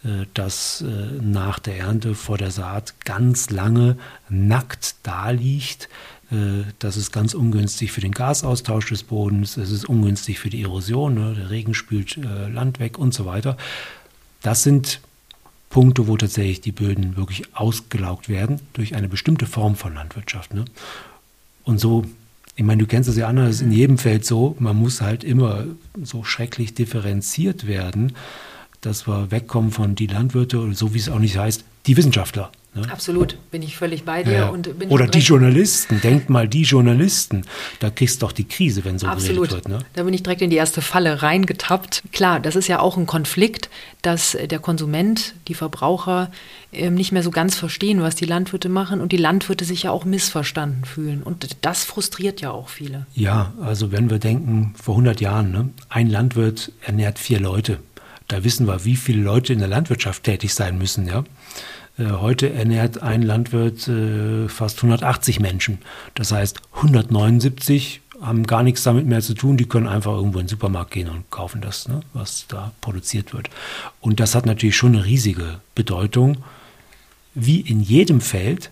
äh, 0.04 0.26
das 0.34 0.82
äh, 0.82 1.22
nach 1.22 1.58
der 1.58 1.78
Ernte 1.78 2.14
vor 2.14 2.38
der 2.38 2.50
Saat 2.50 2.94
ganz 3.04 3.50
lange 3.50 3.96
nackt 4.28 4.96
da 5.02 5.30
liegt. 5.30 5.88
Das 6.78 6.96
ist 6.96 7.12
ganz 7.12 7.34
ungünstig 7.34 7.92
für 7.92 8.00
den 8.00 8.12
Gasaustausch 8.12 8.88
des 8.88 9.02
Bodens, 9.02 9.58
es 9.58 9.70
ist 9.70 9.84
ungünstig 9.84 10.38
für 10.38 10.48
die 10.48 10.62
Erosion, 10.62 11.12
ne? 11.12 11.34
der 11.34 11.50
Regen 11.50 11.74
spült 11.74 12.16
Land 12.16 12.80
weg 12.80 12.96
und 12.96 13.12
so 13.12 13.26
weiter. 13.26 13.58
Das 14.42 14.62
sind 14.62 15.00
Punkte, 15.70 16.06
wo 16.06 16.16
tatsächlich 16.16 16.60
die 16.60 16.72
Böden 16.72 17.16
wirklich 17.16 17.56
ausgelaugt 17.56 18.28
werden 18.28 18.60
durch 18.74 18.94
eine 18.94 19.08
bestimmte 19.08 19.46
Form 19.46 19.74
von 19.74 19.94
Landwirtschaft. 19.94 20.52
Ne? 20.52 20.64
Und 21.64 21.78
so, 21.78 22.04
ich 22.56 22.64
meine, 22.64 22.82
du 22.82 22.86
kennst 22.86 23.08
das 23.08 23.16
ja 23.16 23.26
anders, 23.26 23.60
in 23.62 23.72
jedem 23.72 23.98
Feld 23.98 24.26
so, 24.26 24.54
man 24.58 24.76
muss 24.76 25.00
halt 25.00 25.24
immer 25.24 25.64
so 26.02 26.24
schrecklich 26.24 26.74
differenziert 26.74 27.66
werden, 27.66 28.12
dass 28.82 29.06
wir 29.06 29.30
wegkommen 29.30 29.70
von 29.70 29.94
die 29.94 30.08
Landwirte 30.08 30.58
oder 30.58 30.74
so 30.74 30.92
wie 30.92 30.98
es 30.98 31.08
auch 31.08 31.20
nicht 31.20 31.38
heißt, 31.38 31.64
die 31.86 31.96
Wissenschaftler. 31.96 32.50
Ne? 32.74 32.90
Absolut, 32.90 33.36
bin 33.50 33.60
ich 33.60 33.76
völlig 33.76 34.04
bei 34.04 34.22
dir. 34.22 34.32
Ja. 34.32 34.48
Und 34.48 34.78
bin 34.78 34.88
Oder 34.88 35.06
die 35.06 35.18
Journalisten, 35.18 36.00
denk 36.00 36.30
mal, 36.30 36.48
die 36.48 36.62
Journalisten, 36.62 37.42
da 37.80 37.90
kriegst 37.90 38.22
du 38.22 38.26
doch 38.26 38.32
die 38.32 38.48
Krise, 38.48 38.82
wenn 38.86 38.98
so 38.98 39.06
Absolut. 39.06 39.50
geredet 39.50 39.68
wird. 39.70 39.80
Ne? 39.80 39.86
Da 39.92 40.04
bin 40.04 40.14
ich 40.14 40.22
direkt 40.22 40.40
in 40.40 40.48
die 40.48 40.56
erste 40.56 40.80
Falle 40.80 41.22
reingetappt. 41.22 42.02
Klar, 42.12 42.40
das 42.40 42.56
ist 42.56 42.68
ja 42.68 42.80
auch 42.80 42.96
ein 42.96 43.04
Konflikt, 43.04 43.68
dass 44.00 44.38
der 44.42 44.58
Konsument, 44.58 45.34
die 45.48 45.54
Verbraucher 45.54 46.30
ähm, 46.72 46.94
nicht 46.94 47.12
mehr 47.12 47.22
so 47.22 47.30
ganz 47.30 47.56
verstehen, 47.56 48.00
was 48.00 48.14
die 48.14 48.24
Landwirte 48.24 48.70
machen 48.70 49.02
und 49.02 49.12
die 49.12 49.18
Landwirte 49.18 49.66
sich 49.66 49.82
ja 49.82 49.90
auch 49.90 50.06
missverstanden 50.06 50.86
fühlen. 50.86 51.22
Und 51.22 51.58
das 51.60 51.84
frustriert 51.84 52.40
ja 52.40 52.52
auch 52.52 52.70
viele. 52.70 53.06
Ja, 53.12 53.52
also 53.60 53.92
wenn 53.92 54.08
wir 54.08 54.18
denken, 54.18 54.74
vor 54.82 54.94
100 54.94 55.20
Jahren, 55.20 55.52
ne, 55.52 55.68
ein 55.90 56.08
Landwirt 56.08 56.72
ernährt 56.80 57.18
vier 57.18 57.38
Leute. 57.38 57.80
Da 58.28 58.44
wissen 58.44 58.66
wir, 58.66 58.86
wie 58.86 58.96
viele 58.96 59.22
Leute 59.22 59.52
in 59.52 59.58
der 59.58 59.68
Landwirtschaft 59.68 60.24
tätig 60.24 60.54
sein 60.54 60.78
müssen, 60.78 61.06
ja. 61.06 61.22
Äh, 61.98 62.10
heute 62.10 62.52
ernährt 62.52 63.02
ein 63.02 63.22
Landwirt 63.22 63.88
äh, 63.88 64.48
fast 64.48 64.78
180 64.78 65.40
Menschen. 65.40 65.78
Das 66.14 66.32
heißt, 66.32 66.60
179 66.76 68.00
haben 68.20 68.44
gar 68.46 68.62
nichts 68.62 68.82
damit 68.84 69.06
mehr 69.06 69.20
zu 69.20 69.34
tun. 69.34 69.56
Die 69.56 69.66
können 69.66 69.88
einfach 69.88 70.12
irgendwo 70.12 70.38
in 70.38 70.44
den 70.44 70.50
Supermarkt 70.50 70.92
gehen 70.92 71.08
und 71.08 71.30
kaufen 71.30 71.60
das, 71.60 71.88
ne, 71.88 72.00
was 72.12 72.46
da 72.48 72.72
produziert 72.80 73.34
wird. 73.34 73.50
Und 74.00 74.20
das 74.20 74.34
hat 74.34 74.46
natürlich 74.46 74.76
schon 74.76 74.94
eine 74.94 75.04
riesige 75.04 75.60
Bedeutung. 75.74 76.38
Wie 77.34 77.60
in 77.60 77.80
jedem 77.80 78.20
Feld 78.20 78.70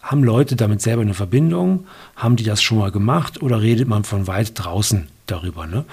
haben 0.00 0.22
Leute 0.22 0.54
damit 0.56 0.82
selber 0.82 1.02
eine 1.02 1.14
Verbindung? 1.14 1.86
Haben 2.14 2.36
die 2.36 2.44
das 2.44 2.62
schon 2.62 2.78
mal 2.78 2.90
gemacht 2.90 3.42
oder 3.42 3.62
redet 3.62 3.88
man 3.88 4.04
von 4.04 4.26
weit 4.26 4.52
draußen 4.54 5.08
darüber? 5.26 5.66
Ne? 5.66 5.86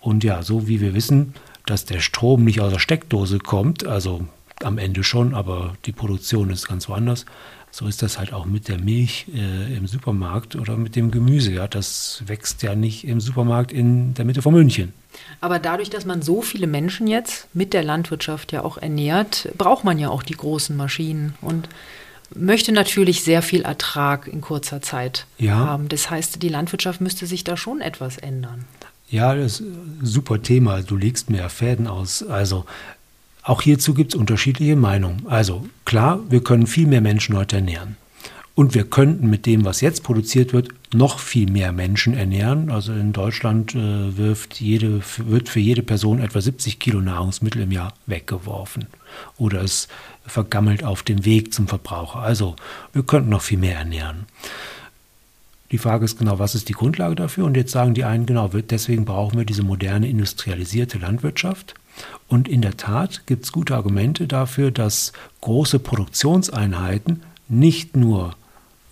Und 0.00 0.22
ja, 0.22 0.42
so 0.42 0.68
wie 0.68 0.80
wir 0.80 0.94
wissen, 0.94 1.34
dass 1.66 1.84
der 1.84 1.98
Strom 1.98 2.44
nicht 2.44 2.60
aus 2.60 2.72
der 2.72 2.78
Steckdose 2.78 3.38
kommt, 3.38 3.84
also 3.84 4.28
am 4.62 4.78
Ende 4.78 5.04
schon, 5.04 5.34
aber 5.34 5.74
die 5.84 5.92
Produktion 5.92 6.50
ist 6.50 6.68
ganz 6.68 6.88
woanders. 6.88 7.26
So 7.70 7.86
ist 7.86 8.00
das 8.00 8.18
halt 8.18 8.32
auch 8.32 8.46
mit 8.46 8.68
der 8.68 8.78
Milch 8.78 9.26
äh, 9.34 9.76
im 9.76 9.86
Supermarkt 9.86 10.56
oder 10.56 10.78
mit 10.78 10.96
dem 10.96 11.10
Gemüse. 11.10 11.52
Ja, 11.52 11.68
das 11.68 12.22
wächst 12.26 12.62
ja 12.62 12.74
nicht 12.74 13.06
im 13.06 13.20
Supermarkt 13.20 13.70
in 13.70 14.14
der 14.14 14.24
Mitte 14.24 14.40
von 14.40 14.54
München. 14.54 14.94
Aber 15.40 15.58
dadurch, 15.58 15.90
dass 15.90 16.06
man 16.06 16.22
so 16.22 16.40
viele 16.40 16.66
Menschen 16.66 17.06
jetzt 17.06 17.48
mit 17.54 17.74
der 17.74 17.82
Landwirtschaft 17.82 18.52
ja 18.52 18.64
auch 18.64 18.78
ernährt, 18.78 19.50
braucht 19.58 19.84
man 19.84 19.98
ja 19.98 20.08
auch 20.08 20.22
die 20.22 20.36
großen 20.36 20.74
Maschinen 20.74 21.34
und 21.42 21.68
möchte 22.34 22.72
natürlich 22.72 23.22
sehr 23.22 23.42
viel 23.42 23.62
Ertrag 23.62 24.26
in 24.26 24.40
kurzer 24.40 24.82
Zeit 24.82 25.26
ja. 25.38 25.56
haben. 25.56 25.88
Das 25.88 26.10
heißt, 26.10 26.42
die 26.42 26.48
Landwirtschaft 26.48 27.00
müsste 27.00 27.26
sich 27.26 27.44
da 27.44 27.56
schon 27.56 27.80
etwas 27.80 28.18
ändern. 28.18 28.64
Ja, 29.08 29.34
das 29.34 29.60
ist 29.60 29.68
ein 29.68 30.00
super 30.02 30.42
Thema. 30.42 30.82
Du 30.82 30.96
legst 30.96 31.30
mir 31.30 31.48
Fäden 31.48 31.86
aus. 31.86 32.24
Also 32.24 32.64
auch 33.46 33.62
hierzu 33.62 33.94
gibt 33.94 34.12
es 34.12 34.18
unterschiedliche 34.18 34.74
Meinungen. 34.74 35.22
Also 35.28 35.66
klar, 35.84 36.18
wir 36.28 36.42
können 36.42 36.66
viel 36.66 36.88
mehr 36.88 37.00
Menschen 37.00 37.36
heute 37.36 37.56
ernähren. 37.56 37.96
Und 38.56 38.74
wir 38.74 38.84
könnten 38.84 39.30
mit 39.30 39.46
dem, 39.46 39.64
was 39.64 39.82
jetzt 39.82 40.02
produziert 40.02 40.52
wird, 40.52 40.70
noch 40.92 41.20
viel 41.20 41.48
mehr 41.48 41.70
Menschen 41.70 42.14
ernähren. 42.14 42.70
Also 42.70 42.92
in 42.92 43.12
Deutschland 43.12 43.74
äh, 43.74 44.16
wirft 44.16 44.60
jede, 44.60 45.00
wird 45.18 45.48
für 45.48 45.60
jede 45.60 45.84
Person 45.84 46.18
etwa 46.18 46.40
70 46.40 46.80
Kilo 46.80 47.00
Nahrungsmittel 47.00 47.62
im 47.62 47.70
Jahr 47.70 47.94
weggeworfen. 48.06 48.86
Oder 49.36 49.62
es 49.62 49.86
vergammelt 50.26 50.82
auf 50.82 51.04
dem 51.04 51.24
Weg 51.24 51.54
zum 51.54 51.68
Verbraucher. 51.68 52.20
Also 52.20 52.56
wir 52.92 53.04
könnten 53.04 53.30
noch 53.30 53.42
viel 53.42 53.58
mehr 53.58 53.76
ernähren. 53.76 54.24
Die 55.70 55.78
Frage 55.78 56.04
ist 56.04 56.18
genau, 56.18 56.40
was 56.40 56.56
ist 56.56 56.68
die 56.68 56.72
Grundlage 56.72 57.14
dafür? 57.14 57.44
Und 57.44 57.56
jetzt 57.56 57.70
sagen 57.70 57.94
die 57.94 58.04
einen, 58.04 58.26
genau, 58.26 58.48
deswegen 58.48 59.04
brauchen 59.04 59.38
wir 59.38 59.44
diese 59.44 59.62
moderne 59.62 60.08
industrialisierte 60.08 60.98
Landwirtschaft. 60.98 61.74
Und 62.28 62.48
in 62.48 62.62
der 62.62 62.76
Tat 62.76 63.26
gibt 63.26 63.44
es 63.44 63.52
gute 63.52 63.74
Argumente 63.74 64.26
dafür, 64.26 64.70
dass 64.70 65.12
große 65.40 65.78
Produktionseinheiten 65.78 67.22
nicht 67.48 67.96
nur 67.96 68.36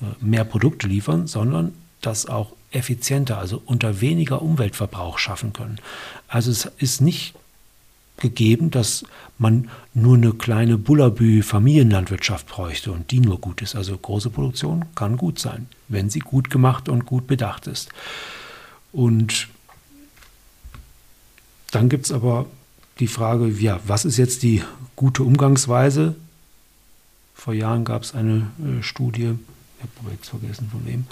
äh, 0.01 0.05
mehr 0.21 0.45
Produkte 0.45 0.87
liefern, 0.87 1.27
sondern 1.27 1.75
das 2.01 2.27
auch 2.27 2.53
effizienter, 2.71 3.39
also 3.39 3.63
unter 3.65 4.01
weniger 4.01 4.43
Umweltverbrauch 4.43 5.19
schaffen 5.19 5.53
können. 5.53 5.79
Also 6.29 6.51
es 6.51 6.71
ist 6.79 7.01
nicht 7.01 7.35
gegeben, 8.17 8.71
dass 8.71 9.05
man 9.39 9.71
nur 9.93 10.17
eine 10.17 10.33
kleine 10.33 10.79
Bullabü-Familienlandwirtschaft 10.79 12.47
bräuchte 12.47 12.93
und 12.93 13.11
die 13.11 13.21
nur 13.21 13.41
gut 13.41 13.63
ist. 13.63 13.75
Also 13.75 13.97
große 13.97 14.31
Produktion 14.31 14.85
kann 14.95 15.17
gut 15.17 15.39
sein, 15.39 15.67
wenn 15.89 16.11
sie 16.11 16.21
gut 16.21 16.51
gemacht 16.51 16.89
und 16.89 17.07
gut 17.07 17.27
bedacht 17.27 17.67
ist. 17.67 17.91
Und 18.93 19.49
dann 21.73 21.89
gibt 21.89 22.07
es 22.07 22.13
aber 22.13 22.47
die 22.99 23.07
Frage, 23.07 23.49
ja, 23.49 23.81
was 23.87 24.05
ist 24.05 24.17
jetzt 24.17 24.43
die 24.43 24.63
gute 24.97 25.23
Umgangsweise? 25.23 26.15
Vor 27.35 27.55
Jahren 27.55 27.85
gab 27.85 28.03
es 28.03 28.15
eine 28.15 28.51
äh, 28.59 28.83
Studie, 28.83 29.35
ich 29.79 30.03
habe 30.05 30.15
jetzt 30.15 30.29
vergessen 30.29 30.71
von 30.71 30.87
wem, 30.87 31.07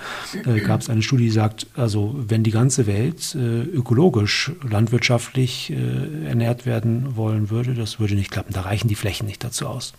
äh, 0.46 0.60
gab 0.60 0.80
es 0.80 0.88
eine 0.88 1.02
Studie, 1.02 1.24
die 1.24 1.30
sagt, 1.30 1.66
also 1.74 2.14
wenn 2.16 2.42
die 2.42 2.52
ganze 2.52 2.86
Welt 2.86 3.34
äh, 3.34 3.62
ökologisch, 3.62 4.52
landwirtschaftlich 4.62 5.70
äh, 5.70 6.26
ernährt 6.26 6.64
werden 6.64 7.16
wollen 7.16 7.50
würde, 7.50 7.74
das 7.74 7.98
würde 7.98 8.14
nicht 8.14 8.30
klappen. 8.30 8.52
Da 8.52 8.62
reichen 8.62 8.88
die 8.88 8.94
Flächen 8.94 9.26
nicht 9.26 9.42
dazu 9.42 9.66
aus. 9.66 9.92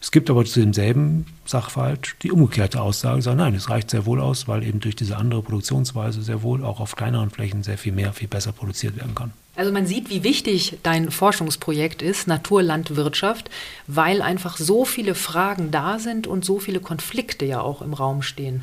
Es 0.00 0.12
gibt 0.12 0.30
aber 0.30 0.44
zu 0.44 0.60
demselben 0.60 1.26
Sachverhalt 1.44 2.14
die 2.22 2.30
umgekehrte 2.30 2.80
Aussage, 2.80 3.20
sagen, 3.20 3.38
nein, 3.38 3.54
es 3.54 3.68
reicht 3.68 3.90
sehr 3.90 4.06
wohl 4.06 4.20
aus, 4.20 4.46
weil 4.46 4.62
eben 4.62 4.78
durch 4.78 4.94
diese 4.94 5.16
andere 5.16 5.42
Produktionsweise 5.42 6.22
sehr 6.22 6.42
wohl 6.42 6.64
auch 6.64 6.78
auf 6.78 6.94
kleineren 6.94 7.30
Flächen 7.30 7.64
sehr 7.64 7.78
viel 7.78 7.92
mehr, 7.92 8.12
viel 8.12 8.28
besser 8.28 8.52
produziert 8.52 8.96
werden 8.96 9.16
kann. 9.16 9.32
Also 9.58 9.72
man 9.72 9.86
sieht, 9.86 10.08
wie 10.08 10.22
wichtig 10.22 10.78
dein 10.84 11.10
Forschungsprojekt 11.10 12.00
ist, 12.00 12.28
Naturlandwirtschaft, 12.28 13.50
weil 13.88 14.22
einfach 14.22 14.56
so 14.56 14.84
viele 14.84 15.16
Fragen 15.16 15.72
da 15.72 15.98
sind 15.98 16.28
und 16.28 16.44
so 16.44 16.60
viele 16.60 16.78
Konflikte 16.78 17.44
ja 17.44 17.60
auch 17.60 17.82
im 17.82 17.92
Raum 17.92 18.22
stehen. 18.22 18.62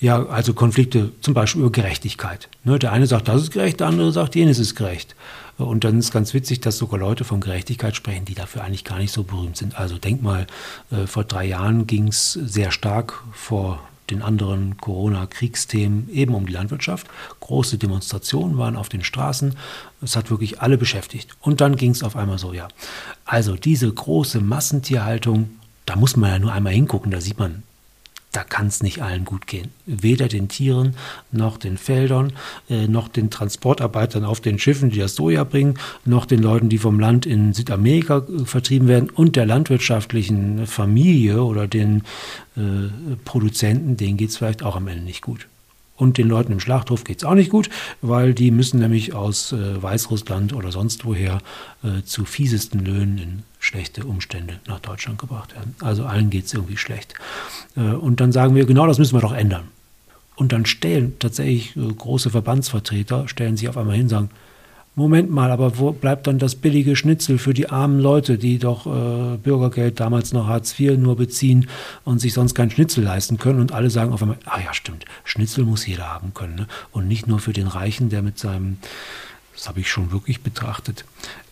Ja, 0.00 0.26
also 0.26 0.52
Konflikte 0.52 1.12
zum 1.20 1.32
Beispiel 1.32 1.60
über 1.60 1.70
Gerechtigkeit. 1.70 2.48
Ne, 2.64 2.80
der 2.80 2.90
eine 2.90 3.06
sagt, 3.06 3.28
das 3.28 3.40
ist 3.40 3.52
gerecht, 3.52 3.78
der 3.78 3.86
andere 3.86 4.10
sagt, 4.10 4.34
jenes 4.34 4.58
ist 4.58 4.74
gerecht. 4.74 5.14
Und 5.58 5.84
dann 5.84 6.00
ist 6.00 6.12
ganz 6.12 6.34
witzig, 6.34 6.60
dass 6.60 6.76
sogar 6.76 6.98
Leute 6.98 7.22
von 7.22 7.40
Gerechtigkeit 7.40 7.94
sprechen, 7.94 8.24
die 8.24 8.34
dafür 8.34 8.64
eigentlich 8.64 8.84
gar 8.84 8.98
nicht 8.98 9.12
so 9.12 9.22
berühmt 9.22 9.56
sind. 9.56 9.78
Also 9.78 9.96
denk 9.96 10.22
mal, 10.22 10.48
äh, 10.90 11.06
vor 11.06 11.22
drei 11.22 11.44
Jahren 11.44 11.86
ging 11.86 12.08
es 12.08 12.32
sehr 12.32 12.72
stark 12.72 13.22
vor 13.32 13.78
den 14.12 14.22
anderen 14.22 14.76
Corona-Kriegsthemen 14.76 16.08
eben 16.10 16.34
um 16.34 16.46
die 16.46 16.52
Landwirtschaft. 16.52 17.06
Große 17.40 17.78
Demonstrationen 17.78 18.58
waren 18.58 18.76
auf 18.76 18.88
den 18.88 19.02
Straßen. 19.02 19.56
Es 20.02 20.16
hat 20.16 20.30
wirklich 20.30 20.60
alle 20.60 20.78
beschäftigt. 20.78 21.30
Und 21.40 21.60
dann 21.60 21.76
ging 21.76 21.92
es 21.92 22.02
auf 22.02 22.16
einmal 22.16 22.38
so, 22.38 22.52
ja. 22.52 22.68
Also 23.24 23.56
diese 23.56 23.92
große 23.92 24.40
Massentierhaltung, 24.40 25.50
da 25.86 25.96
muss 25.96 26.16
man 26.16 26.30
ja 26.30 26.38
nur 26.38 26.52
einmal 26.52 26.72
hingucken, 26.72 27.10
da 27.10 27.20
sieht 27.20 27.38
man, 27.38 27.62
da 28.32 28.42
kann 28.44 28.66
es 28.66 28.82
nicht 28.82 29.02
allen 29.02 29.24
gut 29.26 29.46
gehen. 29.46 29.68
Weder 29.84 30.26
den 30.26 30.48
Tieren 30.48 30.96
noch 31.30 31.58
den 31.58 31.76
Feldern, 31.76 32.32
äh, 32.68 32.88
noch 32.88 33.08
den 33.08 33.30
Transportarbeitern 33.30 34.24
auf 34.24 34.40
den 34.40 34.58
Schiffen, 34.58 34.90
die 34.90 34.98
das 34.98 35.14
Soja 35.14 35.44
bringen, 35.44 35.78
noch 36.06 36.24
den 36.24 36.42
Leuten, 36.42 36.70
die 36.70 36.78
vom 36.78 36.98
Land 36.98 37.26
in 37.26 37.52
Südamerika 37.52 38.18
äh, 38.18 38.44
vertrieben 38.46 38.88
werden 38.88 39.10
und 39.10 39.36
der 39.36 39.46
landwirtschaftlichen 39.46 40.66
Familie 40.66 41.44
oder 41.44 41.68
den 41.68 42.02
äh, 42.56 42.88
Produzenten, 43.24 43.98
denen 43.98 44.16
geht 44.16 44.30
es 44.30 44.38
vielleicht 44.38 44.62
auch 44.62 44.76
am 44.76 44.88
Ende 44.88 45.04
nicht 45.04 45.22
gut. 45.22 45.46
Und 46.02 46.18
den 46.18 46.26
Leuten 46.26 46.50
im 46.50 46.58
Schlachthof 46.58 47.04
geht 47.04 47.18
es 47.18 47.24
auch 47.24 47.36
nicht 47.36 47.48
gut, 47.48 47.70
weil 48.00 48.34
die 48.34 48.50
müssen 48.50 48.80
nämlich 48.80 49.14
aus 49.14 49.52
äh, 49.52 49.80
Weißrussland 49.80 50.52
oder 50.52 50.72
sonst 50.72 51.04
woher 51.04 51.38
äh, 51.84 52.02
zu 52.04 52.24
fiesesten 52.24 52.84
Löhnen 52.84 53.18
in 53.18 53.42
schlechte 53.60 54.04
Umstände 54.04 54.58
nach 54.66 54.80
Deutschland 54.80 55.20
gebracht 55.20 55.54
werden. 55.54 55.76
Also 55.78 56.04
allen 56.04 56.28
geht 56.28 56.46
es 56.46 56.54
irgendwie 56.54 56.76
schlecht. 56.76 57.14
Äh, 57.76 57.82
und 57.82 58.18
dann 58.18 58.32
sagen 58.32 58.56
wir, 58.56 58.66
genau 58.66 58.88
das 58.88 58.98
müssen 58.98 59.14
wir 59.14 59.20
doch 59.20 59.32
ändern. 59.32 59.68
Und 60.34 60.50
dann 60.50 60.66
stellen 60.66 61.14
tatsächlich 61.20 61.76
äh, 61.76 61.80
große 61.80 62.30
Verbandsvertreter, 62.30 63.28
stellen 63.28 63.56
sich 63.56 63.68
auf 63.68 63.76
einmal 63.76 63.94
hin 63.94 64.06
und 64.06 64.08
sagen, 64.08 64.30
Moment 64.94 65.30
mal, 65.30 65.50
aber 65.50 65.78
wo 65.78 65.92
bleibt 65.92 66.26
dann 66.26 66.38
das 66.38 66.54
billige 66.54 66.96
Schnitzel 66.96 67.38
für 67.38 67.54
die 67.54 67.70
armen 67.70 67.98
Leute, 67.98 68.36
die 68.36 68.58
doch 68.58 68.86
äh, 68.86 69.38
Bürgergeld, 69.38 69.98
damals 70.00 70.34
noch 70.34 70.48
Hartz 70.48 70.78
IV, 70.78 70.98
nur 70.98 71.16
beziehen 71.16 71.66
und 72.04 72.18
sich 72.18 72.34
sonst 72.34 72.54
kein 72.54 72.70
Schnitzel 72.70 73.04
leisten 73.04 73.38
können? 73.38 73.60
Und 73.60 73.72
alle 73.72 73.88
sagen 73.88 74.12
auf 74.12 74.20
einmal, 74.20 74.36
ah 74.44 74.60
ja, 74.62 74.74
stimmt, 74.74 75.06
Schnitzel 75.24 75.64
muss 75.64 75.86
jeder 75.86 76.10
haben 76.12 76.34
können. 76.34 76.56
Ne? 76.56 76.66
Und 76.90 77.08
nicht 77.08 77.26
nur 77.26 77.38
für 77.38 77.54
den 77.54 77.68
Reichen, 77.68 78.10
der 78.10 78.20
mit 78.20 78.38
seinem, 78.38 78.76
das 79.54 79.66
habe 79.66 79.80
ich 79.80 79.90
schon 79.90 80.12
wirklich 80.12 80.42
betrachtet, 80.42 81.06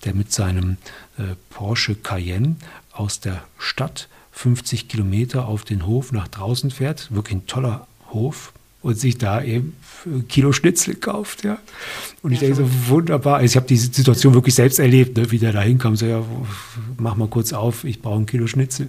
der 0.04 0.14
mit 0.14 0.32
seinem 0.32 0.76
äh, 1.16 1.34
Porsche 1.48 1.94
Cayenne 1.94 2.56
aus 2.92 3.20
der 3.20 3.42
Stadt 3.58 4.08
50 4.32 4.88
Kilometer 4.88 5.48
auf 5.48 5.64
den 5.64 5.86
Hof 5.86 6.12
nach 6.12 6.28
draußen 6.28 6.70
fährt. 6.70 7.10
Wirklich 7.10 7.38
ein 7.38 7.46
toller 7.46 7.86
Hof, 8.10 8.52
und 8.82 8.98
sich 8.98 9.18
da 9.18 9.42
eben 9.42 9.74
Kilo 10.28 10.52
Schnitzel 10.52 10.94
kauft. 10.94 11.44
Ja. 11.44 11.58
Und 12.22 12.32
ich 12.32 12.40
ja, 12.40 12.48
denke 12.48 12.64
so, 12.64 12.88
wunderbar. 12.88 13.36
Also 13.36 13.46
ich 13.46 13.56
habe 13.56 13.66
diese 13.66 13.92
Situation 13.92 14.34
wirklich 14.34 14.54
selbst 14.54 14.78
erlebt, 14.78 15.16
ne, 15.16 15.30
wie 15.30 15.38
der 15.38 15.52
da 15.52 15.60
hinkam. 15.60 15.96
So, 15.96 16.06
ja, 16.06 16.22
mach 16.96 17.16
mal 17.16 17.28
kurz 17.28 17.52
auf, 17.52 17.84
ich 17.84 18.00
brauche 18.00 18.20
ein 18.20 18.26
Kilo 18.26 18.46
Schnitzel. 18.46 18.88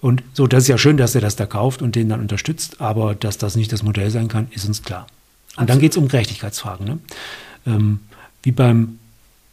Und 0.00 0.22
so, 0.32 0.46
das 0.46 0.64
ist 0.64 0.68
ja 0.68 0.78
schön, 0.78 0.96
dass 0.96 1.14
er 1.14 1.20
das 1.20 1.36
da 1.36 1.46
kauft 1.46 1.82
und 1.82 1.96
den 1.96 2.08
dann 2.08 2.20
unterstützt, 2.20 2.80
aber 2.80 3.14
dass 3.14 3.38
das 3.38 3.56
nicht 3.56 3.72
das 3.72 3.82
Modell 3.82 4.10
sein 4.10 4.28
kann, 4.28 4.46
ist 4.50 4.64
uns 4.66 4.82
klar. 4.82 5.02
Und 5.02 5.64
Absolut. 5.64 5.70
dann 5.70 5.78
geht 5.80 5.90
es 5.92 5.96
um 5.96 6.08
Gerechtigkeitsfragen. 6.08 6.86
Ne? 6.86 6.98
Ähm, 7.66 8.00
wie 8.42 8.52
beim 8.52 8.98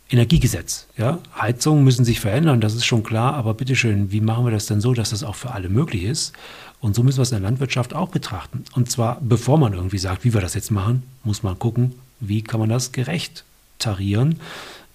Energiegesetz. 0.09 0.87
Ja? 0.97 1.19
Heizungen 1.39 1.83
müssen 1.83 2.03
sich 2.03 2.19
verändern, 2.19 2.61
das 2.61 2.73
ist 2.73 2.85
schon 2.85 3.03
klar, 3.03 3.35
aber 3.35 3.53
bitteschön, 3.53 4.11
wie 4.11 4.21
machen 4.21 4.45
wir 4.45 4.51
das 4.51 4.65
denn 4.65 4.81
so, 4.81 4.93
dass 4.93 5.11
das 5.11 5.23
auch 5.23 5.35
für 5.35 5.51
alle 5.51 5.69
möglich 5.69 6.03
ist? 6.03 6.33
Und 6.81 6.95
so 6.95 7.03
müssen 7.03 7.17
wir 7.17 7.23
es 7.23 7.31
in 7.31 7.41
der 7.41 7.49
Landwirtschaft 7.49 7.93
auch 7.93 8.09
betrachten. 8.09 8.63
Und 8.73 8.89
zwar, 8.89 9.19
bevor 9.21 9.57
man 9.57 9.73
irgendwie 9.73 9.97
sagt, 9.97 10.23
wie 10.23 10.33
wir 10.33 10.41
das 10.41 10.53
jetzt 10.53 10.71
machen, 10.71 11.03
muss 11.23 11.43
man 11.43 11.59
gucken, 11.59 11.93
wie 12.19 12.41
kann 12.41 12.59
man 12.59 12.69
das 12.69 12.91
gerecht 12.91 13.43
tarieren, 13.77 14.39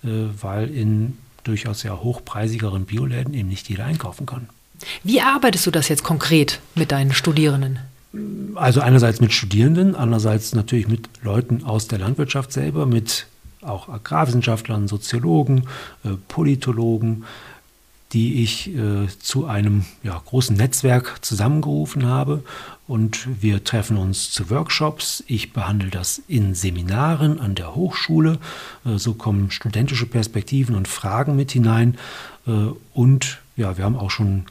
äh, 0.02 0.08
weil 0.40 0.70
in 0.70 1.18
durchaus 1.44 1.82
ja 1.82 1.96
hochpreisigeren 1.96 2.86
Bioläden 2.86 3.34
eben 3.34 3.48
nicht 3.48 3.68
jeder 3.68 3.84
einkaufen 3.84 4.26
kann. 4.26 4.48
Wie 5.02 5.20
arbeitest 5.20 5.66
du 5.66 5.70
das 5.70 5.88
jetzt 5.88 6.02
konkret 6.02 6.60
mit 6.74 6.90
deinen 6.90 7.12
Studierenden? 7.12 7.78
Also 8.54 8.80
einerseits 8.80 9.20
mit 9.20 9.32
Studierenden, 9.32 9.94
andererseits 9.94 10.54
natürlich 10.54 10.88
mit 10.88 11.08
Leuten 11.22 11.64
aus 11.64 11.88
der 11.88 11.98
Landwirtschaft 11.98 12.52
selber, 12.52 12.86
mit 12.86 13.26
auch 13.64 13.88
Agrarwissenschaftlern, 13.88 14.88
Soziologen, 14.88 15.68
äh, 16.04 16.10
Politologen, 16.28 17.24
die 18.12 18.44
ich 18.44 18.74
äh, 18.74 19.08
zu 19.18 19.46
einem 19.46 19.84
ja, 20.04 20.20
großen 20.24 20.56
Netzwerk 20.56 21.24
zusammengerufen 21.24 22.06
habe. 22.06 22.44
Und 22.86 23.26
wir 23.42 23.64
treffen 23.64 23.96
uns 23.96 24.30
zu 24.30 24.50
Workshops. 24.50 25.24
Ich 25.26 25.52
behandle 25.52 25.90
das 25.90 26.22
in 26.28 26.54
Seminaren 26.54 27.40
an 27.40 27.56
der 27.56 27.74
Hochschule. 27.74 28.38
Äh, 28.84 28.98
so 28.98 29.14
kommen 29.14 29.50
studentische 29.50 30.06
Perspektiven 30.06 30.76
und 30.76 30.86
Fragen 30.86 31.34
mit 31.36 31.52
hinein. 31.52 31.98
Und 32.92 33.38
ja, 33.56 33.78
wir 33.78 33.86
haben 33.86 33.96
auch 33.96 34.10
schon 34.10 34.44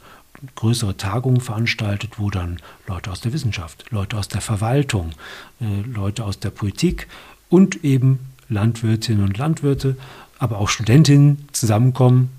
größere 0.55 0.97
Tagungen 0.97 1.41
veranstaltet, 1.41 2.17
wo 2.17 2.31
dann 2.31 2.59
Leute 2.87 3.11
aus 3.11 3.21
der 3.21 3.33
Wissenschaft, 3.33 3.85
Leute 3.91 4.17
aus 4.17 4.27
der 4.27 4.41
Verwaltung, 4.41 5.11
Leute 5.59 6.25
aus 6.25 6.39
der 6.39 6.49
Politik 6.49 7.07
und 7.49 7.83
eben 7.83 8.32
Landwirtinnen 8.53 9.23
und 9.23 9.37
Landwirte, 9.37 9.97
aber 10.39 10.59
auch 10.59 10.69
Studentinnen 10.69 11.47
zusammenkommen 11.51 12.29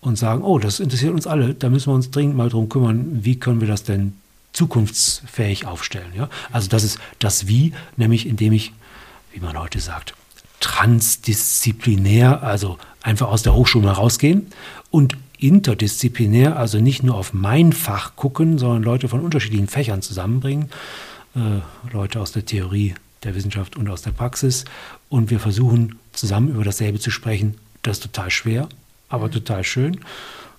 und 0.00 0.16
sagen, 0.16 0.42
oh, 0.42 0.58
das 0.58 0.80
interessiert 0.80 1.12
uns 1.12 1.26
alle, 1.26 1.54
da 1.54 1.68
müssen 1.68 1.90
wir 1.90 1.94
uns 1.94 2.10
dringend 2.10 2.36
mal 2.36 2.48
drum 2.48 2.68
kümmern, 2.68 3.24
wie 3.24 3.38
können 3.38 3.60
wir 3.60 3.68
das 3.68 3.82
denn 3.82 4.14
zukunftsfähig 4.52 5.66
aufstellen. 5.66 6.12
Ja? 6.14 6.28
Also 6.52 6.68
das 6.68 6.84
ist 6.84 6.98
das 7.18 7.46
Wie, 7.48 7.72
nämlich 7.96 8.26
indem 8.26 8.52
ich, 8.52 8.72
wie 9.32 9.40
man 9.40 9.58
heute 9.58 9.80
sagt, 9.80 10.14
transdisziplinär, 10.60 12.42
also 12.42 12.78
einfach 13.02 13.28
aus 13.28 13.42
der 13.42 13.54
Hochschule 13.54 13.90
rausgehen 13.90 14.48
und 14.90 15.16
interdisziplinär, 15.38 16.56
also 16.56 16.80
nicht 16.80 17.02
nur 17.02 17.14
auf 17.14 17.32
mein 17.32 17.72
Fach 17.72 18.16
gucken, 18.16 18.58
sondern 18.58 18.82
Leute 18.82 19.08
von 19.08 19.20
unterschiedlichen 19.20 19.68
Fächern 19.68 20.02
zusammenbringen, 20.02 20.70
äh, 21.36 21.60
Leute 21.92 22.20
aus 22.20 22.32
der 22.32 22.44
Theorie, 22.44 22.94
der 23.22 23.34
Wissenschaft 23.34 23.76
und 23.76 23.88
aus 23.88 24.02
der 24.02 24.12
Praxis. 24.12 24.64
Und 25.08 25.30
wir 25.30 25.40
versuchen 25.40 25.98
zusammen 26.12 26.48
über 26.50 26.64
dasselbe 26.64 26.98
zu 26.98 27.10
sprechen. 27.10 27.54
Das 27.82 27.98
ist 27.98 28.02
total 28.04 28.30
schwer, 28.30 28.68
aber 29.08 29.28
mhm. 29.28 29.32
total 29.32 29.64
schön, 29.64 29.94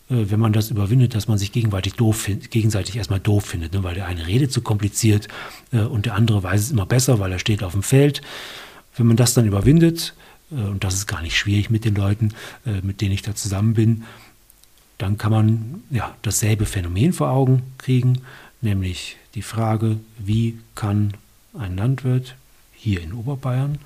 äh, 0.09 0.25
wenn 0.29 0.39
man 0.39 0.53
das 0.53 0.71
überwindet, 0.71 1.15
dass 1.15 1.27
man 1.27 1.37
sich 1.37 1.51
gegenseitig 1.51 1.93
doof 1.93 2.29
gegenseitig 2.49 2.95
erstmal 2.95 3.19
doof 3.19 3.45
findet, 3.45 3.73
ne? 3.73 3.83
weil 3.83 3.95
der 3.95 4.07
eine 4.07 4.27
redet 4.27 4.51
zu 4.51 4.61
kompliziert 4.61 5.27
äh, 5.71 5.79
und 5.79 6.05
der 6.05 6.15
andere 6.15 6.43
weiß 6.43 6.61
es 6.61 6.71
immer 6.71 6.85
besser, 6.85 7.19
weil 7.19 7.31
er 7.31 7.39
steht 7.39 7.63
auf 7.63 7.73
dem 7.73 7.83
Feld. 7.83 8.21
Wenn 8.95 9.07
man 9.07 9.17
das 9.17 9.33
dann 9.33 9.45
überwindet, 9.45 10.13
äh, 10.51 10.55
und 10.55 10.83
das 10.83 10.95
ist 10.95 11.07
gar 11.07 11.21
nicht 11.21 11.37
schwierig 11.37 11.69
mit 11.69 11.85
den 11.85 11.95
Leuten, 11.95 12.33
äh, 12.65 12.81
mit 12.81 13.01
denen 13.01 13.13
ich 13.13 13.21
da 13.21 13.35
zusammen 13.35 13.73
bin, 13.73 14.03
dann 14.97 15.17
kann 15.17 15.31
man 15.31 15.83
ja, 15.89 16.15
dasselbe 16.23 16.65
Phänomen 16.65 17.13
vor 17.13 17.29
Augen 17.29 17.63
kriegen, 17.77 18.21
nämlich 18.61 19.15
die 19.35 19.41
Frage, 19.41 19.97
wie 20.17 20.59
kann 20.75 21.13
ein 21.57 21.77
Landwirt 21.77 22.35
hier 22.79 23.01
in 23.01 23.13
Oberbayern 23.13 23.77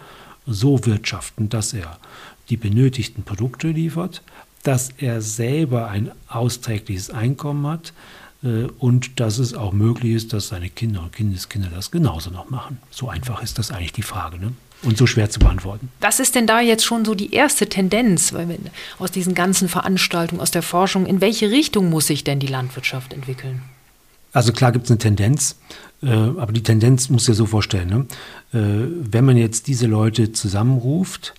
so 0.46 0.86
wirtschaften, 0.86 1.50
dass 1.50 1.74
er 1.74 1.98
die 2.50 2.58
benötigten 2.58 3.24
Produkte 3.24 3.70
liefert, 3.70 4.22
dass 4.64 4.90
er 4.98 5.22
selber 5.22 5.90
ein 5.90 6.12
austrägliches 6.28 7.10
Einkommen 7.10 7.66
hat 7.68 7.94
äh, 8.44 8.66
und 8.80 9.20
dass 9.20 9.40
es 9.40 9.54
auch 9.54 9.74
möglich 9.74 10.14
ist, 10.14 10.34
dass 10.34 10.50
seine 10.50 10.70
Kinder 10.70 11.02
und 11.02 11.14
Kindeskinder 11.14 11.70
das 11.70 11.92
genauso 11.92 12.30
noch 12.30 12.50
machen. 12.50 12.78
So 12.92 13.10
einfach 13.10 13.42
ist 13.42 13.58
das 13.60 13.72
eigentlich 13.72 13.94
die 13.94 14.04
Frage. 14.04 14.38
Ne? 14.38 14.54
und 14.84 14.98
so 14.98 15.08
schwer 15.08 15.30
zu 15.30 15.40
beantworten. 15.40 15.90
Was 16.02 16.20
ist 16.20 16.36
denn 16.36 16.46
da 16.46 16.60
jetzt 16.60 16.84
schon 16.84 17.06
so 17.06 17.16
die 17.16 17.34
erste 17.34 17.68
Tendenz 17.68 18.34
aus 19.00 19.12
diesen 19.12 19.34
ganzen 19.34 19.70
Veranstaltungen, 19.70 20.42
aus 20.42 20.52
der 20.52 20.62
Forschung? 20.62 21.06
In 21.06 21.22
welche 21.22 21.52
Richtung 21.52 21.90
muss 21.90 22.08
sich 22.08 22.24
denn 22.24 22.40
die 22.40 22.48
Landwirtschaft 22.48 23.14
entwickeln? 23.14 23.62
Also 24.34 24.52
klar 24.52 24.72
gibt 24.72 24.86
es 24.86 24.92
eine 24.92 24.98
Tendenz, 24.98 25.58
äh, 26.02 26.10
aber 26.10 26.52
die 26.52 26.63
Tendenz 26.63 27.10
muss 27.10 27.28
ja 27.28 27.34
so 27.34 27.46
vorstellen, 27.46 27.90
ne? 28.52 28.60
äh, 28.60 28.88
wenn 29.12 29.25
man 29.25 29.38
jetzt 29.38 29.68
diese 29.68 29.88
Leute 29.88 30.34
zusammenruft 30.34 31.34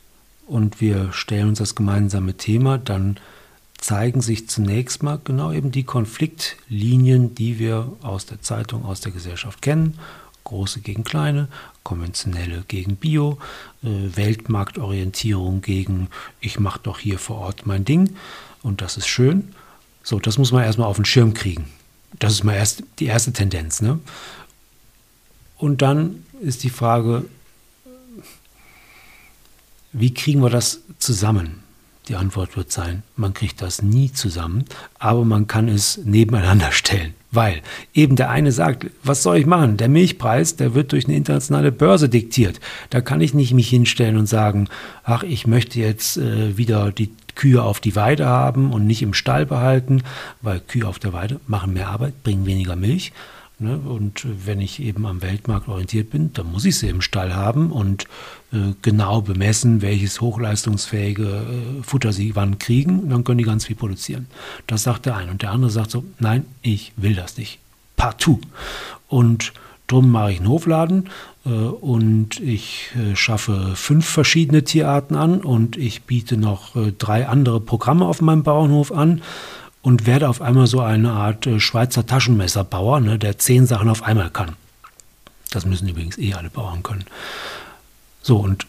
und 0.47 0.81
wir 0.81 1.13
stellen 1.13 1.49
uns 1.49 1.59
das 1.59 1.75
gemeinsame 1.75 2.35
Thema, 2.35 2.79
dann 2.79 3.19
zeigen 3.77 4.23
sich 4.23 4.49
zunächst 4.49 5.03
mal 5.03 5.21
genau 5.23 5.53
eben 5.53 5.71
die 5.71 5.85
Konfliktlinien, 5.85 7.35
die 7.35 7.59
wir 7.59 7.93
aus 8.03 8.27
der 8.27 8.41
Zeitung, 8.41 8.85
aus 8.87 9.01
der 9.01 9.13
Gesellschaft 9.13 9.61
kennen 9.61 9.99
große 10.45 10.81
gegen 10.81 11.05
kleine, 11.05 11.49
konventionelle 11.83 12.65
gegen 12.69 12.97
Bio, 12.97 13.39
äh, 13.83 13.89
Weltmarktorientierung 14.17 15.63
gegen 15.63 16.09
ich 16.41 16.61
mache 16.61 16.81
doch 16.83 16.99
hier 16.99 17.19
vor 17.19 17.39
Ort 17.39 17.67
mein 17.67 17.85
Ding 17.85 18.17
und 18.63 18.81
das 18.81 18.97
ist 18.97 19.09
schön. 19.09 19.55
So, 20.03 20.21
das 20.21 20.39
muss 20.39 20.53
man 20.53 20.63
erstmal 20.63 20.87
auf 20.87 20.97
den 20.97 21.07
Schirm 21.07 21.35
kriegen. 21.35 21.65
Das 22.19 22.33
ist 22.33 22.45
mal 22.45 22.55
erst 22.55 22.85
die 22.99 23.07
erste 23.07 23.33
Tendenz. 23.33 23.81
Ne? 23.81 23.99
Und 25.59 25.83
dann 25.83 26.25
ist 26.41 26.63
die 26.63 26.71
Frage, 26.71 27.25
wie 29.93 30.15
kriegen 30.15 30.43
wir 30.43 30.51
das 30.51 30.81
zusammen? 30.99 31.64
Die 32.09 32.17
Antwort 32.17 32.55
wird 32.57 32.71
sein, 32.71 33.03
man 33.17 33.33
kriegt 33.33 33.63
das 33.63 33.81
nie 33.81 34.13
zusammen, 34.13 34.67
aber 34.99 35.25
man 35.25 35.47
kann 35.47 35.69
es 35.69 35.99
nebeneinander 36.05 36.71
stellen. 36.71 37.15
Weil 37.31 37.63
eben 37.95 38.15
der 38.15 38.31
eine 38.31 38.53
sagt, 38.53 38.87
was 39.03 39.23
soll 39.23 39.39
ich 39.39 39.47
machen? 39.47 39.79
Der 39.79 39.89
Milchpreis, 39.89 40.57
der 40.57 40.75
wird 40.75 40.93
durch 40.93 41.07
eine 41.07 41.17
internationale 41.17 41.73
Börse 41.73 42.11
diktiert. 42.11 42.61
Da 42.91 43.01
kann 43.01 43.23
ich 43.23 43.33
nicht 43.33 43.55
mich 43.55 43.71
hinstellen 43.71 44.19
und 44.19 44.27
sagen, 44.27 44.69
ach, 45.03 45.23
ich 45.23 45.47
möchte 45.47 45.81
jetzt 45.81 46.19
äh, 46.19 46.59
wieder 46.59 46.93
die 46.93 47.11
Kühe 47.35 47.63
auf 47.63 47.81
die 47.81 47.97
Weide 47.97 48.27
haben 48.27 48.71
und 48.71 48.87
nicht 48.87 49.03
im 49.03 49.15
Stall 49.15 49.47
behalten, 49.47 50.03
weil 50.43 50.61
Kühe 50.61 50.87
auf 50.87 50.99
der 50.99 51.13
Weide 51.15 51.41
machen 51.47 51.73
mehr 51.73 51.89
Arbeit, 51.89 52.23
bringen 52.23 52.47
weniger 52.47 52.77
Milch. 52.77 53.13
Ne? 53.59 53.79
Und 53.79 54.27
wenn 54.47 54.61
ich 54.61 54.83
eben 54.83 55.07
am 55.07 55.23
Weltmarkt 55.23 55.69
orientiert 55.69 56.11
bin, 56.11 56.33
dann 56.33 56.51
muss 56.51 56.65
ich 56.65 56.79
sie 56.79 56.89
im 56.89 57.01
Stall 57.01 57.35
haben 57.35 57.71
und 57.71 58.05
äh, 58.53 58.73
genau 58.83 59.23
bemessen, 59.23 59.81
welches 59.81 60.21
hochleistungsfähige 60.21 61.25
äh, 61.25 61.83
Futter 61.83 62.13
sie 62.13 62.35
wann 62.35 62.59
kriegen. 62.59 63.09
Dann 63.09 63.23
können 63.23 63.39
die 63.39 63.45
ganz 63.45 63.67
viel 63.67 63.77
produzieren. 63.77 64.27
Das 64.67 64.83
sagt 64.83 65.07
der 65.07 65.17
eine. 65.17 65.31
Und 65.31 65.43
der 65.43 65.53
andere 65.53 65.71
sagt 65.71 65.93
so, 65.93 66.05
nein, 66.19 66.47
ich 66.63 66.93
will 66.97 67.15
das 67.15 67.37
nicht. 67.37 67.61
Partout. 67.97 68.41
Und 69.09 69.53
drum 69.87 70.11
mache 70.11 70.33
ich 70.33 70.39
einen 70.39 70.49
Hofladen 70.49 71.09
äh, 71.47 71.51
und 71.51 72.41
ich 72.41 72.91
äh, 72.97 73.15
schaffe 73.15 73.73
fünf 73.77 74.07
verschiedene 74.07 74.65
Tierarten 74.65 75.17
an 75.17 75.41
und 75.41 75.77
ich 75.77 76.03
biete 76.03 76.37
noch 76.37 76.75
äh, 76.75 76.93
drei 76.97 77.29
andere 77.29 77.61
Programme 77.61 78.07
auf 78.07 78.21
meinem 78.21 78.43
Bauernhof 78.43 78.91
an 78.91 79.23
und 79.85 80.07
werde 80.07 80.31
auf 80.31 80.41
einmal 80.41 80.67
so 80.67 80.81
eine 80.81 81.13
Art 81.13 81.47
äh, 81.47 81.61
Schweizer 81.61 82.07
Taschenmesserbauer, 82.07 83.01
ne, 83.01 83.19
der 83.19 83.39
zehn 83.39 83.67
Sachen 83.67 83.91
auf 83.91 84.03
einmal 84.03 84.31
kann. 84.31 84.57
Das 85.51 85.67
müssen 85.67 85.87
übrigens 85.87 86.17
eh 86.17 86.33
alle 86.33 86.49
Bauern 86.49 86.83
können. 86.83 87.05
So, 88.23 88.39
und 88.39 88.67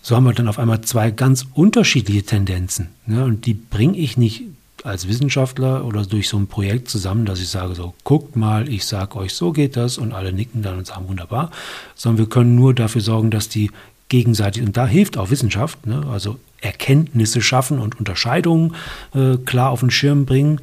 so 0.00 0.16
haben 0.16 0.24
wir 0.24 0.32
dann 0.32 0.48
auf 0.48 0.58
einmal 0.58 0.80
zwei 0.80 1.10
ganz 1.10 1.46
unterschiedliche 1.52 2.22
Tendenzen. 2.22 2.88
Ne, 3.04 3.22
und 3.22 3.44
die 3.44 3.52
bringe 3.52 3.98
ich 3.98 4.16
nicht 4.16 4.44
als 4.82 5.08
Wissenschaftler 5.08 5.84
oder 5.84 6.06
durch 6.06 6.26
so 6.26 6.38
ein 6.38 6.46
Projekt 6.46 6.88
zusammen, 6.88 7.26
dass 7.26 7.38
ich 7.38 7.50
sage 7.50 7.74
so, 7.74 7.92
guckt 8.02 8.34
mal, 8.34 8.70
ich 8.70 8.86
sage 8.86 9.16
euch, 9.16 9.34
so 9.34 9.52
geht 9.52 9.76
das 9.76 9.98
und 9.98 10.14
alle 10.14 10.32
nicken 10.32 10.62
dann 10.62 10.78
und 10.78 10.86
sagen 10.86 11.06
wunderbar, 11.06 11.50
sondern 11.94 12.18
wir 12.18 12.28
können 12.30 12.56
nur 12.56 12.72
dafür 12.74 13.02
sorgen, 13.02 13.30
dass 13.30 13.50
die 13.50 13.70
gegenseitig, 14.12 14.62
und 14.62 14.76
da 14.76 14.86
hilft 14.86 15.16
auch 15.16 15.30
Wissenschaft, 15.30 15.86
ne, 15.86 16.06
also 16.06 16.38
Erkenntnisse 16.60 17.40
schaffen 17.40 17.78
und 17.78 17.98
Unterscheidungen 17.98 18.76
äh, 19.14 19.38
klar 19.38 19.70
auf 19.70 19.80
den 19.80 19.90
Schirm 19.90 20.26
bringen. 20.26 20.60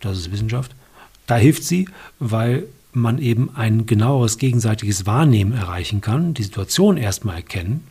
Das 0.00 0.18
ist 0.18 0.32
Wissenschaft. 0.32 0.74
Da 1.28 1.36
hilft 1.36 1.62
sie, 1.62 1.88
weil 2.18 2.64
man 2.92 3.18
eben 3.18 3.54
ein 3.54 3.86
genaueres 3.86 4.36
gegenseitiges 4.36 5.06
Wahrnehmen 5.06 5.52
erreichen 5.52 6.00
kann, 6.00 6.34
die 6.34 6.42
Situation 6.42 6.96
erstmal 6.96 7.36
erkennen. 7.36 7.86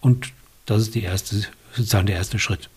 Und 0.00 0.32
das 0.66 0.82
ist 0.82 0.96
die 0.96 1.04
erste, 1.04 1.36
sozusagen 1.72 2.06
der 2.06 2.16
erste 2.16 2.40
Schritt. 2.40 2.68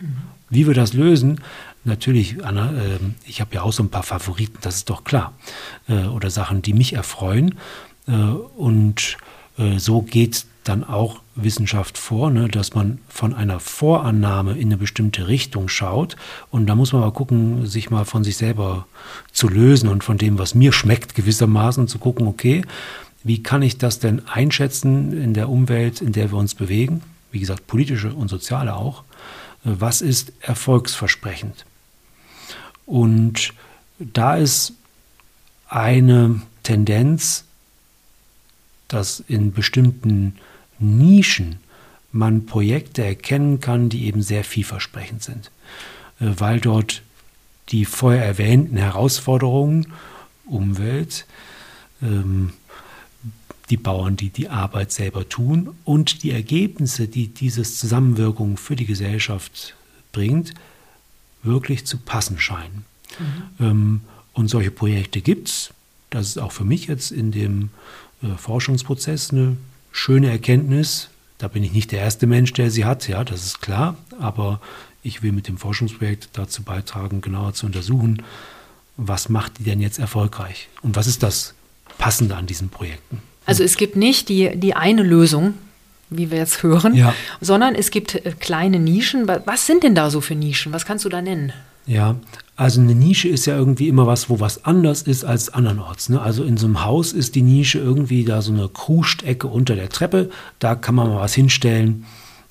Mhm. 0.00 0.16
Wie 0.50 0.66
wir 0.66 0.74
das 0.74 0.92
lösen, 0.92 1.40
natürlich, 1.84 2.44
Anna, 2.44 2.72
äh, 2.72 2.98
ich 3.24 3.40
habe 3.40 3.54
ja 3.54 3.62
auch 3.62 3.72
so 3.72 3.82
ein 3.82 3.88
paar 3.88 4.02
Favoriten, 4.02 4.58
das 4.60 4.76
ist 4.76 4.90
doch 4.90 5.02
klar. 5.02 5.32
Äh, 5.88 6.04
oder 6.04 6.28
Sachen, 6.28 6.60
die 6.60 6.74
mich 6.74 6.92
erfreuen. 6.92 7.54
Äh, 8.06 8.12
und 8.12 9.16
äh, 9.56 9.78
so 9.78 10.02
geht 10.02 10.44
dann 10.64 10.84
auch 10.84 11.20
Wissenschaft 11.34 11.98
vor, 11.98 12.30
ne, 12.30 12.48
dass 12.48 12.74
man 12.74 12.98
von 13.08 13.34
einer 13.34 13.60
Vorannahme 13.60 14.52
in 14.52 14.68
eine 14.68 14.76
bestimmte 14.76 15.28
Richtung 15.28 15.68
schaut. 15.68 16.16
Und 16.50 16.66
da 16.66 16.74
muss 16.74 16.92
man 16.92 17.02
mal 17.02 17.12
gucken, 17.12 17.66
sich 17.66 17.90
mal 17.90 18.04
von 18.04 18.24
sich 18.24 18.36
selber 18.36 18.86
zu 19.32 19.48
lösen 19.48 19.88
und 19.88 20.02
von 20.02 20.18
dem, 20.18 20.38
was 20.38 20.54
mir 20.54 20.72
schmeckt, 20.72 21.14
gewissermaßen 21.14 21.88
zu 21.88 21.98
gucken, 21.98 22.26
okay, 22.26 22.64
wie 23.22 23.42
kann 23.42 23.62
ich 23.62 23.78
das 23.78 23.98
denn 23.98 24.26
einschätzen 24.26 25.12
in 25.12 25.34
der 25.34 25.48
Umwelt, 25.48 26.00
in 26.00 26.12
der 26.12 26.30
wir 26.30 26.38
uns 26.38 26.54
bewegen? 26.54 27.02
Wie 27.30 27.40
gesagt, 27.40 27.66
politische 27.66 28.12
und 28.12 28.28
soziale 28.28 28.74
auch. 28.74 29.02
Was 29.64 30.02
ist 30.02 30.32
erfolgsversprechend? 30.40 31.64
Und 32.86 33.54
da 33.98 34.36
ist 34.36 34.74
eine 35.68 36.42
Tendenz, 36.62 37.44
dass 38.88 39.20
in 39.26 39.52
bestimmten 39.52 40.36
Nischen 40.78 41.56
man 42.12 42.46
Projekte 42.46 43.04
erkennen 43.04 43.60
kann, 43.60 43.88
die 43.88 44.06
eben 44.06 44.22
sehr 44.22 44.44
vielversprechend 44.44 45.22
sind, 45.22 45.50
äh, 46.20 46.30
weil 46.36 46.60
dort 46.60 47.02
die 47.70 47.84
vorher 47.84 48.24
erwähnten 48.24 48.76
Herausforderungen, 48.76 49.92
Umwelt, 50.46 51.26
ähm, 52.02 52.52
die 53.70 53.78
Bauern, 53.78 54.16
die 54.16 54.28
die 54.28 54.50
Arbeit 54.50 54.92
selber 54.92 55.28
tun 55.28 55.74
und 55.84 56.22
die 56.22 56.30
Ergebnisse, 56.30 57.08
die 57.08 57.28
dieses 57.28 57.78
Zusammenwirkung 57.78 58.58
für 58.58 58.76
die 58.76 58.84
Gesellschaft 58.84 59.74
bringt, 60.12 60.52
wirklich 61.42 61.86
zu 61.86 61.98
passen 61.98 62.38
scheinen. 62.38 62.84
Mhm. 63.18 63.64
Ähm, 63.64 64.00
und 64.34 64.48
solche 64.48 64.70
Projekte 64.70 65.20
gibt 65.20 65.48
es. 65.48 65.70
Das 66.10 66.28
ist 66.28 66.38
auch 66.38 66.52
für 66.52 66.64
mich 66.64 66.86
jetzt 66.86 67.10
in 67.10 67.32
dem 67.32 67.70
äh, 68.22 68.36
Forschungsprozess 68.36 69.30
eine 69.30 69.56
schöne 69.94 70.28
Erkenntnis. 70.28 71.08
Da 71.38 71.48
bin 71.48 71.64
ich 71.64 71.72
nicht 71.72 71.92
der 71.92 72.00
erste 72.00 72.26
Mensch, 72.26 72.52
der 72.52 72.70
sie 72.70 72.84
hat, 72.84 73.08
ja, 73.08 73.24
das 73.24 73.46
ist 73.46 73.62
klar. 73.62 73.96
Aber 74.18 74.60
ich 75.02 75.22
will 75.22 75.32
mit 75.32 75.48
dem 75.48 75.56
Forschungsprojekt 75.56 76.30
dazu 76.34 76.62
beitragen, 76.62 77.20
genauer 77.20 77.54
zu 77.54 77.66
untersuchen, 77.66 78.22
was 78.96 79.28
macht 79.28 79.58
die 79.58 79.64
denn 79.64 79.80
jetzt 79.80 79.98
erfolgreich 79.98 80.68
und 80.82 80.96
was 80.96 81.06
ist 81.06 81.22
das 81.22 81.54
Passende 81.96 82.36
an 82.36 82.46
diesen 82.46 82.68
Projekten. 82.68 83.22
Also 83.46 83.62
es 83.62 83.76
gibt 83.76 83.96
nicht 83.96 84.28
die, 84.28 84.56
die 84.56 84.74
eine 84.74 85.02
Lösung, 85.02 85.54
wie 86.10 86.30
wir 86.30 86.38
jetzt 86.38 86.62
hören, 86.62 86.94
ja. 86.94 87.14
sondern 87.40 87.74
es 87.74 87.90
gibt 87.90 88.14
äh, 88.14 88.32
kleine 88.38 88.78
Nischen. 88.78 89.28
Was 89.28 89.66
sind 89.66 89.82
denn 89.82 89.94
da 89.94 90.10
so 90.10 90.20
für 90.20 90.34
Nischen? 90.34 90.72
Was 90.72 90.86
kannst 90.86 91.04
du 91.04 91.08
da 91.08 91.22
nennen? 91.22 91.52
Ja, 91.86 92.16
also 92.56 92.80
eine 92.80 92.94
Nische 92.94 93.28
ist 93.28 93.46
ja 93.46 93.56
irgendwie 93.56 93.88
immer 93.88 94.06
was, 94.06 94.30
wo 94.30 94.40
was 94.40 94.64
anders 94.64 95.02
ist 95.02 95.24
als 95.24 95.50
andernorts. 95.50 96.08
Ne? 96.08 96.20
Also 96.20 96.44
in 96.44 96.56
so 96.56 96.66
einem 96.66 96.84
Haus 96.84 97.12
ist 97.12 97.34
die 97.34 97.42
Nische 97.42 97.78
irgendwie 97.78 98.24
da 98.24 98.42
so 98.42 98.52
eine 98.52 98.68
Krustecke 98.68 99.48
unter 99.48 99.74
der 99.74 99.88
Treppe. 99.88 100.30
Da 100.60 100.76
kann 100.76 100.94
man 100.94 101.08
mal 101.08 101.20
was 101.20 101.34
hinstellen. 101.34 102.06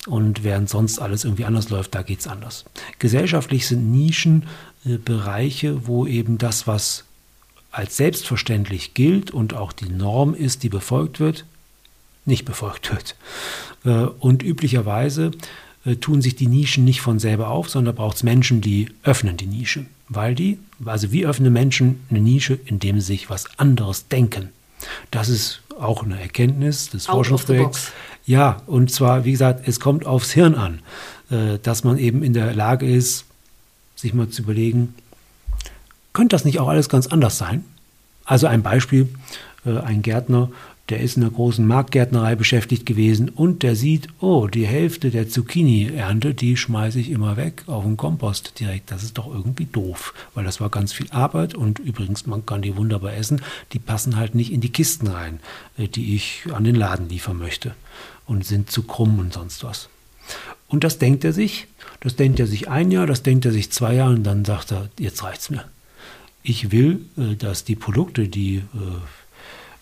Und 0.06 0.44
während 0.44 0.68
sonst 0.68 0.98
alles 0.98 1.24
irgendwie 1.24 1.46
anders 1.46 1.70
läuft, 1.70 1.94
da 1.94 2.02
geht 2.02 2.20
es 2.20 2.26
anders. 2.26 2.66
Gesellschaftlich 2.98 3.66
sind 3.66 3.90
Nischen 3.90 4.44
äh, 4.84 4.98
Bereiche, 4.98 5.86
wo 5.86 6.06
eben 6.06 6.36
das, 6.36 6.66
was 6.66 7.04
als 7.70 7.96
selbstverständlich 7.96 8.94
gilt 8.94 9.30
und 9.30 9.54
auch 9.54 9.72
die 9.72 9.88
Norm 9.88 10.34
ist, 10.34 10.62
die 10.62 10.68
befolgt 10.68 11.20
wird, 11.20 11.46
nicht 12.26 12.44
befolgt 12.44 12.92
wird. 12.92 13.16
Äh, 13.84 14.10
und 14.18 14.42
üblicherweise 14.42 15.30
äh, 15.84 15.96
tun 15.96 16.22
sich 16.22 16.36
die 16.36 16.46
Nischen 16.46 16.84
nicht 16.84 17.00
von 17.00 17.18
selber 17.18 17.48
auf, 17.48 17.68
sondern 17.68 17.94
braucht 17.94 18.16
es 18.16 18.22
Menschen, 18.22 18.60
die 18.60 18.90
öffnen 19.02 19.36
die 19.36 19.46
Nische. 19.46 19.86
Weil 20.08 20.34
die, 20.34 20.58
also 20.84 21.12
wie 21.12 21.26
öffnen 21.26 21.52
Menschen 21.52 22.04
eine 22.10 22.20
Nische, 22.20 22.58
indem 22.66 23.00
sie 23.00 23.06
sich 23.06 23.30
was 23.30 23.58
anderes 23.58 24.08
denken. 24.08 24.50
Das 25.10 25.28
ist 25.28 25.62
auch 25.78 26.02
eine 26.04 26.20
Erkenntnis 26.20 26.90
des 26.90 27.08
Out 27.08 27.16
Forschungsprojekts. 27.16 27.92
Ja, 28.26 28.62
und 28.66 28.90
zwar, 28.90 29.24
wie 29.24 29.32
gesagt, 29.32 29.66
es 29.68 29.80
kommt 29.80 30.06
aufs 30.06 30.32
Hirn 30.32 30.54
an, 30.54 30.80
äh, 31.30 31.58
dass 31.62 31.84
man 31.84 31.98
eben 31.98 32.22
in 32.22 32.32
der 32.32 32.54
Lage 32.54 32.86
ist, 32.86 33.24
sich 33.96 34.14
mal 34.14 34.28
zu 34.28 34.42
überlegen, 34.42 34.94
könnte 36.12 36.34
das 36.34 36.44
nicht 36.44 36.60
auch 36.60 36.68
alles 36.68 36.88
ganz 36.88 37.06
anders 37.06 37.38
sein? 37.38 37.64
Also 38.24 38.46
ein 38.46 38.62
Beispiel, 38.62 39.08
äh, 39.66 39.78
ein 39.78 40.02
Gärtner 40.02 40.50
der 40.90 41.00
ist 41.00 41.16
in 41.16 41.22
einer 41.22 41.32
großen 41.32 41.66
Marktgärtnerei 41.66 42.34
beschäftigt 42.34 42.84
gewesen 42.84 43.30
und 43.30 43.62
der 43.62 43.74
sieht, 43.74 44.08
oh, 44.20 44.48
die 44.48 44.66
Hälfte 44.66 45.10
der 45.10 45.28
Zucchini-Ernte, 45.28 46.34
die 46.34 46.56
schmeiße 46.56 47.00
ich 47.00 47.10
immer 47.10 47.36
weg 47.38 47.64
auf 47.66 47.84
den 47.84 47.96
Kompost 47.96 48.60
direkt. 48.60 48.90
Das 48.90 49.02
ist 49.02 49.16
doch 49.16 49.26
irgendwie 49.26 49.64
doof, 49.64 50.12
weil 50.34 50.44
das 50.44 50.60
war 50.60 50.68
ganz 50.68 50.92
viel 50.92 51.10
Arbeit 51.10 51.54
und 51.54 51.78
übrigens, 51.78 52.26
man 52.26 52.44
kann 52.44 52.60
die 52.60 52.76
wunderbar 52.76 53.14
essen. 53.14 53.40
Die 53.72 53.78
passen 53.78 54.16
halt 54.16 54.34
nicht 54.34 54.52
in 54.52 54.60
die 54.60 54.72
Kisten 54.72 55.06
rein, 55.06 55.40
äh, 55.78 55.88
die 55.88 56.14
ich 56.14 56.42
an 56.52 56.64
den 56.64 56.74
Laden 56.74 57.08
liefern 57.08 57.38
möchte 57.38 57.74
und 58.26 58.44
sind 58.44 58.70
zu 58.70 58.82
krumm 58.82 59.18
und 59.18 59.32
sonst 59.32 59.64
was. 59.64 59.88
Und 60.68 60.84
das 60.84 60.98
denkt 60.98 61.24
er 61.24 61.32
sich, 61.32 61.66
das 62.00 62.16
denkt 62.16 62.40
er 62.40 62.46
sich 62.46 62.68
ein 62.68 62.90
Jahr, 62.90 63.06
das 63.06 63.22
denkt 63.22 63.46
er 63.46 63.52
sich 63.52 63.72
zwei 63.72 63.94
Jahre 63.94 64.14
und 64.14 64.24
dann 64.24 64.44
sagt 64.44 64.72
er, 64.72 64.90
jetzt 64.98 65.22
reicht's 65.22 65.48
mir. 65.48 65.64
Ich 66.42 66.72
will, 66.72 67.06
äh, 67.16 67.36
dass 67.36 67.64
die 67.64 67.76
Produkte, 67.76 68.28
die 68.28 68.56
äh, 68.56 68.62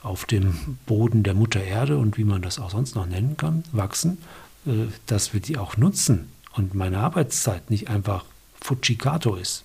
auf 0.02 0.24
dem 0.24 0.78
Boden 0.86 1.22
der 1.22 1.34
Mutter 1.34 1.62
Erde 1.62 1.96
und 1.98 2.18
wie 2.18 2.24
man 2.24 2.42
das 2.42 2.58
auch 2.58 2.70
sonst 2.70 2.94
noch 2.94 3.06
nennen 3.06 3.36
kann, 3.36 3.64
wachsen, 3.72 4.18
äh, 4.66 4.86
dass 5.06 5.32
wir 5.32 5.40
die 5.40 5.58
auch 5.58 5.76
nutzen 5.76 6.28
und 6.54 6.74
meine 6.74 6.98
Arbeitszeit 6.98 7.70
nicht 7.70 7.88
einfach 7.88 8.24
Fujikato 8.60 9.36
ist. 9.36 9.64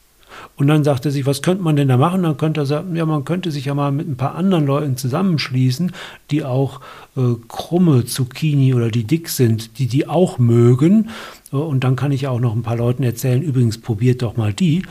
Und 0.56 0.68
dann 0.68 0.84
sagte 0.84 1.10
sich, 1.10 1.26
was 1.26 1.42
könnte 1.42 1.64
man 1.64 1.76
denn 1.76 1.88
da 1.88 1.98
machen? 1.98 2.24
Dann 2.24 2.38
könnte 2.38 2.62
er 2.62 2.66
sagen, 2.66 2.96
ja, 2.96 3.06
man 3.06 3.26
könnte 3.26 3.50
sich 3.52 3.66
ja 3.66 3.74
mal 3.74 3.92
mit 3.92 4.08
ein 4.08 4.18
paar 4.18 4.36
anderen 4.36 4.66
Leuten 4.66 4.98
zusammenschließen, 4.98 5.94
die 6.32 6.44
auch 6.44 6.82
äh, 7.16 7.36
krumme 7.48 8.06
Zucchini 8.06 8.74
oder 8.74 8.90
die 8.90 9.06
dick 9.06 9.30
sind, 9.30 9.80
die 9.80 9.88
die 9.88 10.08
auch 10.08 10.38
mögen. 10.38 11.10
Äh, 11.52 11.56
und 11.56 11.84
dann 11.84 11.96
kann 11.96 12.12
ich 12.12 12.22
ja 12.22 12.30
auch 12.30 12.40
noch 12.40 12.56
ein 12.56 12.64
paar 12.64 12.76
Leuten 12.76 13.04
erzählen, 13.04 13.42
übrigens 13.42 13.80
probiert 13.80 14.22
doch 14.22 14.38
mal 14.38 14.54
die. 14.54 14.84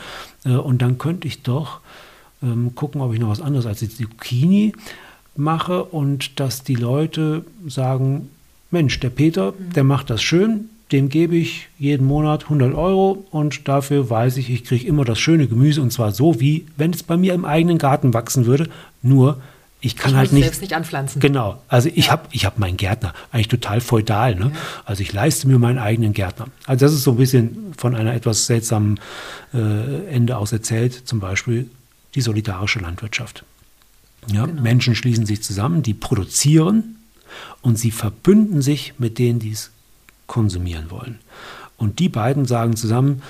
Äh, 0.43 0.55
und 0.55 0.81
dann 0.81 0.97
könnte 0.97 1.27
ich 1.27 1.43
doch 1.43 1.81
ähm, 2.41 2.73
gucken, 2.75 3.01
ob 3.01 3.13
ich 3.13 3.19
noch 3.19 3.29
was 3.29 3.41
anderes 3.41 3.65
als 3.65 3.79
die 3.79 3.89
Zucchini 3.89 4.73
mache 5.37 5.83
und 5.83 6.39
dass 6.39 6.63
die 6.63 6.75
Leute 6.75 7.45
sagen, 7.67 8.29
Mensch, 8.71 8.99
der 8.99 9.09
Peter, 9.09 9.53
der 9.75 9.83
macht 9.83 10.09
das 10.09 10.21
schön, 10.21 10.69
dem 10.91 11.09
gebe 11.09 11.35
ich 11.35 11.67
jeden 11.77 12.07
Monat 12.07 12.43
100 12.43 12.73
Euro 12.73 13.25
und 13.31 13.67
dafür 13.67 14.09
weiß 14.09 14.37
ich, 14.37 14.49
ich 14.49 14.63
kriege 14.63 14.87
immer 14.87 15.05
das 15.05 15.19
schöne 15.19 15.47
Gemüse 15.47 15.81
und 15.81 15.91
zwar 15.91 16.11
so, 16.11 16.39
wie 16.39 16.65
wenn 16.77 16.91
es 16.91 17.03
bei 17.03 17.17
mir 17.17 17.33
im 17.33 17.45
eigenen 17.45 17.77
Garten 17.77 18.13
wachsen 18.13 18.45
würde, 18.45 18.69
nur 19.01 19.41
ich 19.79 19.95
kann 19.95 20.11
ich 20.11 20.17
halt 20.17 20.33
nicht 20.33 20.43
selbst 20.43 20.61
nicht 20.61 20.73
anpflanzen. 20.73 21.21
Genau, 21.21 21.61
also 21.67 21.89
ich 21.93 22.07
ja. 22.07 22.13
habe 22.13 22.23
ich 22.31 22.45
habe 22.45 22.59
meinen 22.59 22.77
Gärtner 22.77 23.13
eigentlich 23.31 23.47
total 23.47 23.79
feudal, 23.79 24.35
ne? 24.35 24.51
Ja. 24.53 24.59
Also 24.85 25.03
ich 25.03 25.13
leiste 25.13 25.47
mir 25.47 25.59
meinen 25.59 25.77
eigenen 25.77 26.13
Gärtner. 26.13 26.47
Also 26.65 26.85
das 26.85 26.93
ist 26.93 27.03
so 27.03 27.11
ein 27.11 27.17
bisschen 27.17 27.73
von 27.77 27.95
einer 27.95 28.13
etwas 28.13 28.47
seltsamen 28.47 28.99
äh, 29.53 30.07
Ende 30.09 30.37
aus 30.37 30.51
erzählt, 30.51 31.07
zum 31.07 31.19
Beispiel 31.19 31.69
die 32.15 32.21
solidarische 32.21 32.79
Landwirtschaft. 32.79 33.43
Ja, 34.31 34.45
genau. 34.45 34.61
Menschen 34.61 34.95
schließen 34.95 35.25
sich 35.25 35.43
zusammen, 35.43 35.83
die 35.83 35.93
produzieren 35.93 36.95
und 37.61 37.77
sie 37.77 37.91
verbünden 37.91 38.61
sich 38.61 38.93
mit 38.97 39.17
denen, 39.19 39.39
die 39.39 39.51
es 39.51 39.71
konsumieren 40.27 40.91
wollen. 40.91 41.19
Und 41.77 41.99
die 41.99 42.09
beiden 42.09 42.45
sagen 42.45 42.75
zusammen, 42.75 43.21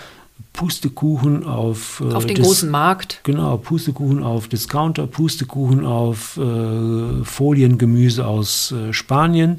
Pustekuchen 0.54 1.46
auf, 1.46 2.02
äh, 2.04 2.14
auf 2.14 2.26
den 2.26 2.42
großen 2.42 2.70
Markt. 2.70 3.22
Genau, 3.24 3.58
Pustekuchen 3.58 4.24
auf 4.24 4.48
Discounter, 4.48 5.06
Pustekuchen 5.06 5.86
auf 5.86 6.38
äh, 6.38 7.24
Foliengemüse 7.24 8.26
aus 8.26 8.72
äh, 8.72 8.92
Spanien. 8.92 9.58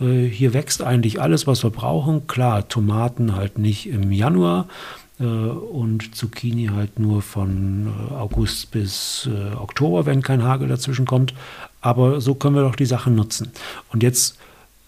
Äh, 0.00 0.24
hier 0.24 0.54
wächst 0.54 0.82
eigentlich 0.82 1.20
alles, 1.20 1.46
was 1.46 1.62
wir 1.62 1.70
brauchen. 1.70 2.26
Klar, 2.26 2.68
Tomaten 2.68 3.36
halt 3.36 3.58
nicht 3.58 3.86
im 3.86 4.12
Januar, 4.12 4.66
und 5.24 6.14
Zucchini 6.14 6.66
halt 6.66 6.98
nur 6.98 7.22
von 7.22 7.86
äh, 7.86 8.14
August 8.14 8.70
bis 8.70 9.28
äh, 9.30 9.54
Oktober, 9.54 10.06
wenn 10.06 10.22
kein 10.22 10.42
Hagel 10.42 10.68
dazwischen 10.68 11.06
kommt. 11.06 11.34
Aber 11.80 12.20
so 12.20 12.34
können 12.34 12.56
wir 12.56 12.62
doch 12.62 12.76
die 12.76 12.86
Sachen 12.86 13.14
nutzen. 13.14 13.50
Und 13.92 14.02
jetzt 14.02 14.38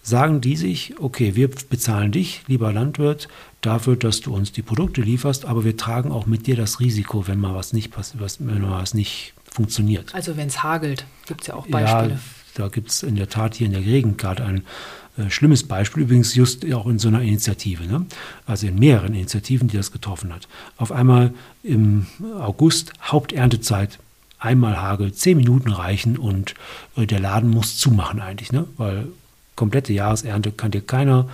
sagen 0.03 0.41
die 0.41 0.57
sich, 0.57 0.95
okay, 0.99 1.37
wir 1.37 1.49
bezahlen 1.49 2.13
dich, 2.13 2.43
lieber 2.49 2.73
Landwirt, 2.73 3.29
dafür, 3.61 3.97
dass 3.97 4.21
du 4.21 4.35
uns 4.35 4.53
die 4.53 4.63
Produkte 4.63 5.01
lieferst, 5.01 5.45
aber 5.45 5.65
wir 5.65 5.77
tragen 5.77 6.11
auch 6.11 6.27
mit 6.27 6.47
dir 6.47 6.57
das 6.57 6.81
Risiko, 6.81 7.29
wenn 7.29 7.39
mal 7.39 7.55
was 7.55 7.73
nicht 7.73 7.93
passiert, 7.93 8.23
wenn 8.41 8.63
mal 8.63 8.81
was 8.81 8.95
nicht 8.95 9.35
funktioniert. 9.51 10.15
Also 10.15 10.37
wenn 10.37 10.49
es 10.49 10.63
hagelt, 10.63 11.07
gibt 11.27 11.43
es 11.43 11.47
ja 11.49 11.55
auch 11.55 11.67
Beispiele. 11.67 12.15
Ja, 12.15 12.19
da 12.55 12.69
gibt 12.69 12.91
es 12.91 13.03
in 13.03 13.17
der 13.17 13.29
Tat 13.29 13.55
hier 13.55 13.67
in 13.67 13.73
der 13.73 13.83
Gegend 13.83 14.19
gerade 14.19 14.45
ein 14.45 14.59
äh, 14.59 14.63
schlimmes 15.29 15.65
Beispiel, 15.65 16.05
übrigens 16.05 16.35
just 16.35 16.71
auch 16.73 16.87
in 16.87 16.99
so 16.99 17.09
einer 17.09 17.21
Initiative, 17.21 17.85
ne? 17.85 18.07
also 18.47 18.67
in 18.67 18.79
mehreren 18.79 19.15
Initiativen, 19.15 19.69
die 19.69 19.77
das 19.77 19.93
getroffen 19.93 20.33
hat. 20.33 20.49
Auf 20.77 20.91
einmal 20.91 21.35
im 21.63 22.07
August, 22.39 22.93
Haupterntezeit, 23.03 23.99
einmal 24.39 24.81
Hagel, 24.81 25.13
zehn 25.13 25.37
Minuten 25.37 25.71
reichen 25.71 26.17
und 26.17 26.55
äh, 26.97 27.07
der 27.07 27.21
Laden 27.21 27.51
muss 27.51 27.77
zumachen 27.77 28.21
eigentlich, 28.21 28.53
ne? 28.53 28.67
weil 28.77 29.09
komplette 29.55 29.93
Jahresernte 29.93 30.51
kann 30.51 30.71
dir 30.71 30.81
keiner 30.81 31.29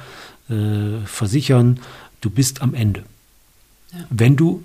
äh, 0.50 0.98
versichern, 1.06 1.80
du 2.20 2.30
bist 2.30 2.62
am 2.62 2.74
Ende. 2.74 3.04
Ja. 3.92 3.98
Wenn 4.10 4.36
du 4.36 4.62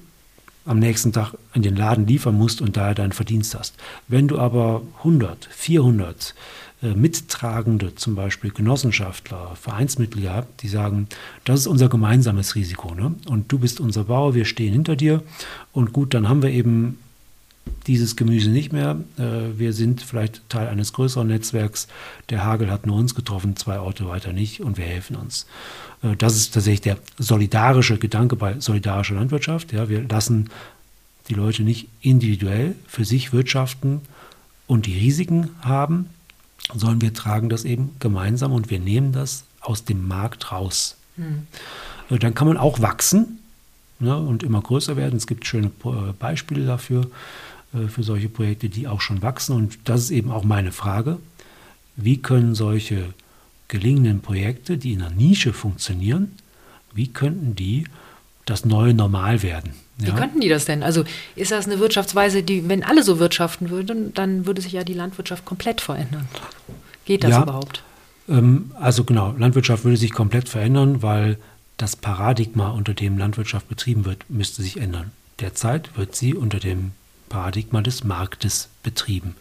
am 0.65 0.79
nächsten 0.79 1.11
Tag 1.11 1.33
in 1.53 1.61
den 1.61 1.75
Laden 1.75 2.07
liefern 2.07 2.35
musst 2.35 2.61
und 2.61 2.77
daher 2.77 2.95
deinen 2.95 3.11
Verdienst 3.11 3.55
hast. 3.55 3.75
Wenn 4.07 4.27
du 4.27 4.39
aber 4.39 4.81
100, 4.99 5.49
400 5.51 6.33
äh, 6.33 6.72
Mittragende, 6.95 7.95
zum 7.95 8.15
Beispiel 8.15 8.51
Genossenschaftler, 8.51 9.55
Vereinsmitglieder 9.55 10.47
die 10.59 10.67
sagen, 10.67 11.07
das 11.45 11.61
ist 11.61 11.67
unser 11.67 11.89
gemeinsames 11.89 12.55
Risiko 12.55 12.93
ne? 12.93 13.15
und 13.27 13.51
du 13.51 13.59
bist 13.59 13.79
unser 13.79 14.05
Bauer, 14.05 14.35
wir 14.35 14.45
stehen 14.45 14.73
hinter 14.73 14.95
dir 14.95 15.23
und 15.71 15.93
gut, 15.93 16.13
dann 16.13 16.27
haben 16.27 16.41
wir 16.41 16.49
eben 16.49 16.97
dieses 17.87 18.15
Gemüse 18.15 18.49
nicht 18.49 18.71
mehr. 18.71 18.97
Äh, 19.17 19.57
wir 19.57 19.73
sind 19.73 20.01
vielleicht 20.01 20.47
Teil 20.49 20.67
eines 20.67 20.93
größeren 20.93 21.27
Netzwerks. 21.27 21.87
Der 22.29 22.43
Hagel 22.43 22.71
hat 22.71 22.85
nur 22.85 22.97
uns 22.97 23.15
getroffen, 23.15 23.55
zwei 23.55 23.79
Orte 23.79 24.07
weiter 24.07 24.33
nicht 24.33 24.61
und 24.61 24.77
wir 24.77 24.85
helfen 24.85 25.15
uns. 25.15 25.45
Äh, 26.01 26.15
das 26.15 26.35
ist 26.35 26.53
tatsächlich 26.53 26.81
der 26.81 26.97
solidarische 27.17 27.97
Gedanke 27.97 28.35
bei 28.35 28.59
solidarischer 28.59 29.15
Landwirtschaft. 29.15 29.73
Ja, 29.73 29.89
wir 29.89 30.03
lassen 30.07 30.49
die 31.29 31.33
Leute 31.33 31.63
nicht 31.63 31.87
individuell 32.01 32.75
für 32.87 33.05
sich 33.05 33.33
wirtschaften 33.33 34.01
und 34.67 34.85
die 34.85 34.97
Risiken 34.97 35.49
haben, 35.61 36.09
sondern 36.73 37.01
wir 37.01 37.13
tragen 37.13 37.49
das 37.49 37.65
eben 37.65 37.95
gemeinsam 37.99 38.51
und 38.51 38.69
wir 38.69 38.79
nehmen 38.79 39.11
das 39.11 39.45
aus 39.61 39.85
dem 39.85 40.07
Markt 40.07 40.51
raus. 40.51 40.97
Mhm. 41.17 41.47
Dann 42.09 42.35
kann 42.35 42.47
man 42.47 42.57
auch 42.57 42.81
wachsen 42.81 43.39
ne, 43.99 44.17
und 44.17 44.43
immer 44.43 44.61
größer 44.61 44.95
werden. 44.95 45.17
Es 45.17 45.27
gibt 45.27 45.45
schöne 45.45 45.71
äh, 45.85 46.13
Beispiele 46.17 46.65
dafür, 46.65 47.09
äh, 47.73 47.87
für 47.87 48.03
solche 48.03 48.29
Projekte, 48.29 48.69
die 48.69 48.87
auch 48.87 49.01
schon 49.01 49.21
wachsen. 49.21 49.55
Und 49.55 49.77
das 49.85 50.01
ist 50.01 50.11
eben 50.11 50.31
auch 50.31 50.43
meine 50.43 50.71
Frage. 50.71 51.19
Wie 51.95 52.17
können 52.17 52.55
solche 52.55 53.13
gelingenden 53.67 54.21
Projekte, 54.21 54.77
die 54.77 54.93
in 54.93 55.01
einer 55.01 55.15
Nische 55.15 55.53
funktionieren, 55.53 56.33
wie 56.93 57.07
könnten 57.07 57.55
die 57.55 57.85
das 58.45 58.65
neue 58.65 58.93
Normal 58.93 59.41
werden? 59.41 59.73
Wie 59.97 60.07
ja. 60.07 60.15
könnten 60.15 60.41
die 60.41 60.49
das 60.49 60.65
denn? 60.65 60.83
Also 60.83 61.03
ist 61.35 61.51
das 61.51 61.65
eine 61.65 61.79
Wirtschaftsweise, 61.79 62.43
die, 62.43 62.67
wenn 62.67 62.83
alle 62.83 63.03
so 63.03 63.19
wirtschaften 63.19 63.69
würden, 63.69 64.13
dann 64.13 64.45
würde 64.45 64.61
sich 64.61 64.73
ja 64.73 64.83
die 64.83 64.93
Landwirtschaft 64.93 65.45
komplett 65.45 65.81
verändern. 65.81 66.27
Geht 67.05 67.23
das 67.23 67.31
ja, 67.31 67.43
überhaupt? 67.43 67.83
Ähm, 68.27 68.71
also 68.79 69.03
genau, 69.03 69.33
Landwirtschaft 69.37 69.83
würde 69.83 69.97
sich 69.97 70.11
komplett 70.11 70.49
verändern, 70.49 71.01
weil 71.03 71.37
das 71.77 71.95
Paradigma, 71.95 72.69
unter 72.69 72.93
dem 72.93 73.17
Landwirtschaft 73.17 73.67
betrieben 73.67 74.05
wird, 74.05 74.29
müsste 74.29 74.61
sich 74.61 74.77
ändern. 74.77 75.11
Derzeit 75.39 75.95
wird 75.97 76.15
sie 76.15 76.33
unter 76.33 76.59
dem 76.59 76.91
Paradigma 77.29 77.81
des 77.81 78.03
Marktes 78.03 78.69
betrieben, 78.83 79.35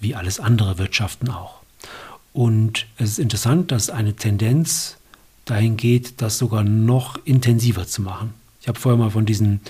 wie 0.00 0.14
alles 0.14 0.40
andere 0.40 0.78
Wirtschaften 0.78 1.30
auch. 1.30 1.60
Und 2.32 2.86
es 2.98 3.12
ist 3.12 3.18
interessant, 3.18 3.70
dass 3.70 3.90
eine 3.90 4.14
Tendenz 4.14 4.96
dahin 5.44 5.76
geht, 5.76 6.20
das 6.22 6.38
sogar 6.38 6.64
noch 6.64 7.18
intensiver 7.24 7.86
zu 7.86 8.02
machen. 8.02 8.34
Ich 8.60 8.68
habe 8.68 8.78
vorher 8.78 8.98
mal 8.98 9.10
von 9.10 9.26
diesen 9.26 9.60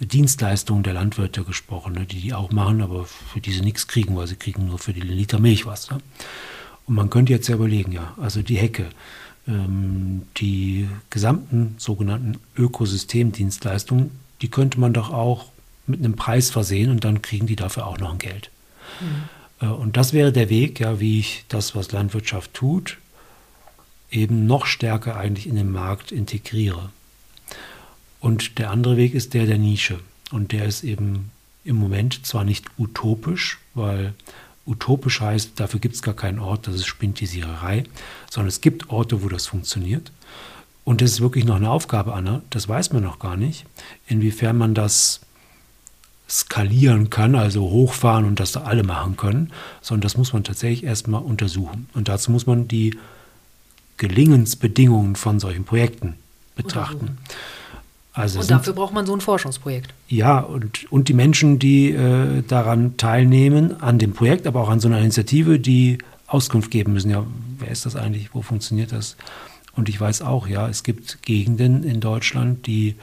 Dienstleistungen 0.00 0.82
der 0.82 0.94
Landwirte 0.94 1.44
gesprochen, 1.44 1.92
ne, 1.92 2.06
die 2.06 2.20
die 2.20 2.34
auch 2.34 2.50
machen, 2.50 2.80
aber 2.80 3.04
für 3.04 3.40
die 3.40 3.52
sie 3.52 3.60
nichts 3.60 3.86
kriegen, 3.86 4.16
weil 4.16 4.26
sie 4.26 4.36
kriegen 4.36 4.66
nur 4.66 4.78
für 4.78 4.92
die 4.92 5.00
Liter 5.00 5.38
Milch 5.38 5.66
was. 5.66 5.90
Ne? 5.90 6.00
Und 6.86 6.94
man 6.94 7.10
könnte 7.10 7.32
jetzt 7.32 7.48
ja 7.48 7.54
überlegen, 7.54 7.92
ja, 7.92 8.14
also 8.20 8.42
die 8.42 8.56
Hecke, 8.56 8.86
ähm, 9.46 10.22
die 10.38 10.88
gesamten 11.10 11.74
sogenannten 11.78 12.38
Ökosystemdienstleistungen, 12.56 14.10
die 14.40 14.48
könnte 14.48 14.80
man 14.80 14.92
doch 14.92 15.10
auch 15.10 15.46
mit 15.86 16.00
einem 16.00 16.16
Preis 16.16 16.50
versehen 16.50 16.90
und 16.90 17.04
dann 17.04 17.20
kriegen 17.22 17.46
die 17.46 17.56
dafür 17.56 17.86
auch 17.86 17.98
noch 17.98 18.12
ein 18.12 18.18
Geld. 18.18 18.50
Mhm. 19.00 19.66
Äh, 19.66 19.70
und 19.70 19.96
das 19.96 20.12
wäre 20.12 20.32
der 20.32 20.48
Weg, 20.48 20.80
ja, 20.80 20.98
wie 20.98 21.20
ich 21.20 21.44
das, 21.48 21.74
was 21.74 21.92
Landwirtschaft 21.92 22.54
tut, 22.54 22.98
eben 24.10 24.46
noch 24.46 24.66
stärker 24.66 25.16
eigentlich 25.16 25.46
in 25.46 25.56
den 25.56 25.70
Markt 25.70 26.12
integriere. 26.12 26.90
Und 28.20 28.58
der 28.58 28.70
andere 28.70 28.96
Weg 28.96 29.14
ist 29.14 29.34
der 29.34 29.46
der 29.46 29.58
Nische. 29.58 30.00
Und 30.30 30.52
der 30.52 30.66
ist 30.66 30.84
eben 30.84 31.30
im 31.64 31.76
Moment 31.76 32.26
zwar 32.26 32.44
nicht 32.44 32.66
utopisch, 32.78 33.58
weil 33.74 34.14
utopisch 34.66 35.20
heißt, 35.20 35.58
dafür 35.58 35.80
gibt 35.80 35.94
es 35.94 36.02
gar 36.02 36.14
keinen 36.14 36.38
Ort, 36.38 36.66
das 36.66 36.76
ist 36.76 36.86
Spintisiererei, 36.86 37.84
sondern 38.30 38.48
es 38.48 38.60
gibt 38.60 38.90
Orte, 38.90 39.22
wo 39.22 39.28
das 39.28 39.46
funktioniert. 39.46 40.12
Und 40.84 41.00
das 41.00 41.12
ist 41.12 41.20
wirklich 41.20 41.44
noch 41.44 41.56
eine 41.56 41.70
Aufgabe, 41.70 42.14
Anna, 42.14 42.42
das 42.50 42.68
weiß 42.68 42.92
man 42.92 43.02
noch 43.02 43.18
gar 43.18 43.36
nicht, 43.36 43.64
inwiefern 44.06 44.56
man 44.56 44.74
das 44.74 45.20
skalieren 46.28 47.10
kann, 47.10 47.34
also 47.34 47.62
hochfahren 47.62 48.24
und 48.24 48.38
das 48.38 48.52
da 48.52 48.62
alle 48.62 48.84
machen 48.84 49.16
können, 49.16 49.52
sondern 49.80 50.02
das 50.02 50.16
muss 50.16 50.32
man 50.32 50.44
tatsächlich 50.44 50.84
erstmal 50.84 51.22
untersuchen. 51.22 51.88
Und 51.92 52.08
dazu 52.08 52.30
muss 52.30 52.46
man 52.46 52.68
die 52.68 52.96
Gelingensbedingungen 54.00 55.14
von 55.14 55.38
solchen 55.38 55.64
Projekten 55.64 56.14
betrachten. 56.56 57.18
Also 58.12 58.40
und 58.40 58.50
dafür 58.50 58.72
braucht 58.72 58.92
man 58.92 59.06
so 59.06 59.14
ein 59.14 59.20
Forschungsprojekt. 59.20 59.94
Ja, 60.08 60.40
und, 60.40 60.90
und 60.90 61.08
die 61.08 61.12
Menschen, 61.14 61.58
die 61.58 61.90
äh, 61.90 62.42
daran 62.42 62.96
teilnehmen, 62.96 63.80
an 63.80 63.98
dem 63.98 64.12
Projekt, 64.12 64.46
aber 64.46 64.62
auch 64.62 64.70
an 64.70 64.80
so 64.80 64.88
einer 64.88 64.98
Initiative, 64.98 65.60
die 65.60 65.98
Auskunft 66.26 66.70
geben 66.70 66.94
müssen. 66.94 67.10
Ja, 67.10 67.24
wer 67.58 67.68
ist 67.68 67.86
das 67.86 67.94
eigentlich? 67.94 68.34
Wo 68.34 68.42
funktioniert 68.42 68.90
das? 68.90 69.16
Und 69.76 69.88
ich 69.88 70.00
weiß 70.00 70.22
auch, 70.22 70.48
ja, 70.48 70.68
es 70.68 70.82
gibt 70.82 71.22
Gegenden 71.22 71.84
in 71.84 72.00
Deutschland, 72.00 72.66
die 72.66 72.96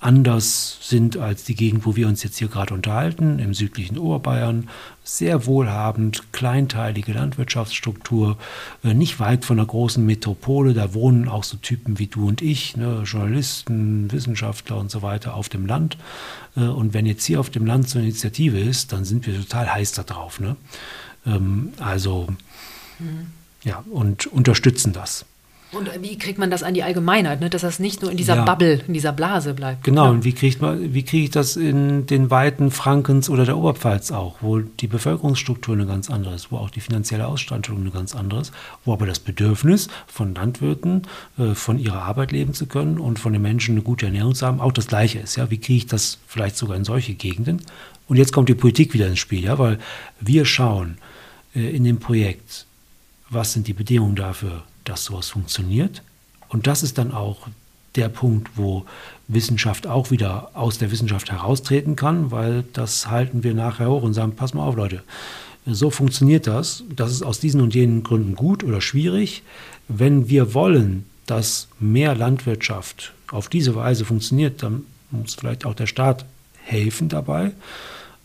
anders 0.00 0.78
sind 0.80 1.18
als 1.18 1.44
die 1.44 1.54
Gegend, 1.54 1.84
wo 1.84 1.94
wir 1.94 2.08
uns 2.08 2.22
jetzt 2.22 2.38
hier 2.38 2.48
gerade 2.48 2.72
unterhalten, 2.72 3.38
im 3.38 3.52
südlichen 3.52 3.98
Oberbayern. 3.98 4.68
Sehr 5.04 5.44
wohlhabend, 5.44 6.32
kleinteilige 6.32 7.12
Landwirtschaftsstruktur, 7.12 8.38
äh, 8.82 8.94
nicht 8.94 9.20
weit 9.20 9.44
von 9.44 9.58
einer 9.58 9.66
großen 9.66 10.04
Metropole. 10.04 10.72
Da 10.72 10.94
wohnen 10.94 11.28
auch 11.28 11.44
so 11.44 11.58
Typen 11.58 11.98
wie 11.98 12.06
du 12.06 12.28
und 12.28 12.40
ich, 12.40 12.76
ne, 12.76 13.02
Journalisten, 13.04 14.10
Wissenschaftler 14.10 14.78
und 14.78 14.90
so 14.90 15.02
weiter 15.02 15.34
auf 15.34 15.50
dem 15.50 15.66
Land. 15.66 15.98
Äh, 16.56 16.60
und 16.60 16.94
wenn 16.94 17.04
jetzt 17.04 17.24
hier 17.24 17.38
auf 17.38 17.50
dem 17.50 17.66
Land 17.66 17.90
so 17.90 17.98
eine 17.98 18.08
Initiative 18.08 18.58
ist, 18.58 18.92
dann 18.92 19.04
sind 19.04 19.26
wir 19.26 19.36
total 19.36 19.72
heiß 19.72 19.92
darauf. 19.92 20.40
Ne? 20.40 20.56
Ähm, 21.26 21.74
also, 21.78 22.28
mhm. 22.98 23.26
ja, 23.64 23.84
und 23.90 24.26
unterstützen 24.26 24.94
das. 24.94 25.26
Und 25.72 25.88
wie 26.02 26.18
kriegt 26.18 26.38
man 26.38 26.50
das 26.50 26.64
an 26.64 26.74
die 26.74 26.82
Allgemeinheit, 26.82 27.40
ne? 27.40 27.48
dass 27.48 27.62
das 27.62 27.78
nicht 27.78 28.02
nur 28.02 28.10
in 28.10 28.16
dieser 28.16 28.34
ja. 28.34 28.44
Bubble, 28.44 28.82
in 28.88 28.92
dieser 28.92 29.12
Blase 29.12 29.54
bleibt? 29.54 29.84
Genau, 29.84 30.06
ja. 30.06 30.10
und 30.10 30.24
wie, 30.24 30.32
kriegt 30.32 30.60
man, 30.60 30.92
wie 30.94 31.04
kriege 31.04 31.24
ich 31.24 31.30
das 31.30 31.54
in 31.56 32.06
den 32.06 32.28
Weiten 32.30 32.72
Frankens 32.72 33.30
oder 33.30 33.44
der 33.44 33.56
Oberpfalz 33.56 34.10
auch, 34.10 34.38
wo 34.40 34.58
die 34.58 34.88
Bevölkerungsstruktur 34.88 35.74
eine 35.74 35.86
ganz 35.86 36.10
andere 36.10 36.34
ist, 36.34 36.50
wo 36.50 36.56
auch 36.56 36.70
die 36.70 36.80
finanzielle 36.80 37.28
Ausstattung 37.28 37.80
eine 37.80 37.90
ganz 37.90 38.16
andere 38.16 38.40
ist, 38.40 38.52
wo 38.84 38.92
aber 38.92 39.06
das 39.06 39.20
Bedürfnis 39.20 39.86
von 40.08 40.34
Landwirten, 40.34 41.06
äh, 41.38 41.54
von 41.54 41.78
ihrer 41.78 42.02
Arbeit 42.02 42.32
leben 42.32 42.52
zu 42.52 42.66
können 42.66 42.98
und 42.98 43.20
von 43.20 43.32
den 43.32 43.42
Menschen 43.42 43.76
eine 43.76 43.82
gute 43.82 44.06
Ernährung 44.06 44.34
zu 44.34 44.46
haben, 44.46 44.60
auch 44.60 44.72
das 44.72 44.88
Gleiche 44.88 45.20
ist. 45.20 45.36
Ja? 45.36 45.50
Wie 45.52 45.58
kriege 45.58 45.78
ich 45.78 45.86
das 45.86 46.18
vielleicht 46.26 46.56
sogar 46.56 46.76
in 46.76 46.84
solche 46.84 47.14
Gegenden? 47.14 47.62
Und 48.08 48.16
jetzt 48.16 48.32
kommt 48.32 48.48
die 48.48 48.54
Politik 48.54 48.92
wieder 48.92 49.06
ins 49.06 49.20
Spiel, 49.20 49.44
ja? 49.44 49.56
weil 49.60 49.78
wir 50.18 50.44
schauen 50.44 50.98
äh, 51.54 51.60
in 51.60 51.84
dem 51.84 52.00
Projekt, 52.00 52.66
was 53.28 53.52
sind 53.52 53.68
die 53.68 53.72
Bedingungen 53.72 54.16
dafür, 54.16 54.64
dass 54.84 55.04
sowas 55.04 55.28
funktioniert. 55.28 56.02
Und 56.48 56.66
das 56.66 56.82
ist 56.82 56.98
dann 56.98 57.12
auch 57.12 57.48
der 57.96 58.08
Punkt, 58.08 58.50
wo 58.56 58.84
Wissenschaft 59.28 59.86
auch 59.86 60.10
wieder 60.10 60.50
aus 60.54 60.78
der 60.78 60.90
Wissenschaft 60.90 61.30
heraustreten 61.30 61.96
kann, 61.96 62.30
weil 62.30 62.64
das 62.72 63.08
halten 63.08 63.42
wir 63.42 63.54
nachher 63.54 63.90
hoch 63.90 64.02
und 64.02 64.14
sagen, 64.14 64.34
pass 64.36 64.54
mal 64.54 64.64
auf 64.64 64.76
Leute, 64.76 65.02
so 65.66 65.90
funktioniert 65.90 66.46
das. 66.46 66.84
Das 66.94 67.12
ist 67.12 67.22
aus 67.22 67.40
diesen 67.40 67.60
und 67.60 67.74
jenen 67.74 68.02
Gründen 68.02 68.34
gut 68.34 68.64
oder 68.64 68.80
schwierig. 68.80 69.42
Wenn 69.88 70.28
wir 70.28 70.54
wollen, 70.54 71.06
dass 71.26 71.68
mehr 71.78 72.14
Landwirtschaft 72.14 73.12
auf 73.30 73.48
diese 73.48 73.74
Weise 73.74 74.04
funktioniert, 74.04 74.62
dann 74.62 74.84
muss 75.10 75.34
vielleicht 75.34 75.66
auch 75.66 75.74
der 75.74 75.86
Staat 75.86 76.24
helfen 76.64 77.08
dabei. 77.08 77.52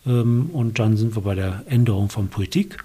Ähm, 0.05 0.49
und 0.53 0.79
dann 0.79 0.97
sind 0.97 1.15
wir 1.15 1.23
bei 1.23 1.35
der 1.35 1.63
Änderung 1.67 2.09
von 2.09 2.29
Politik. 2.29 2.83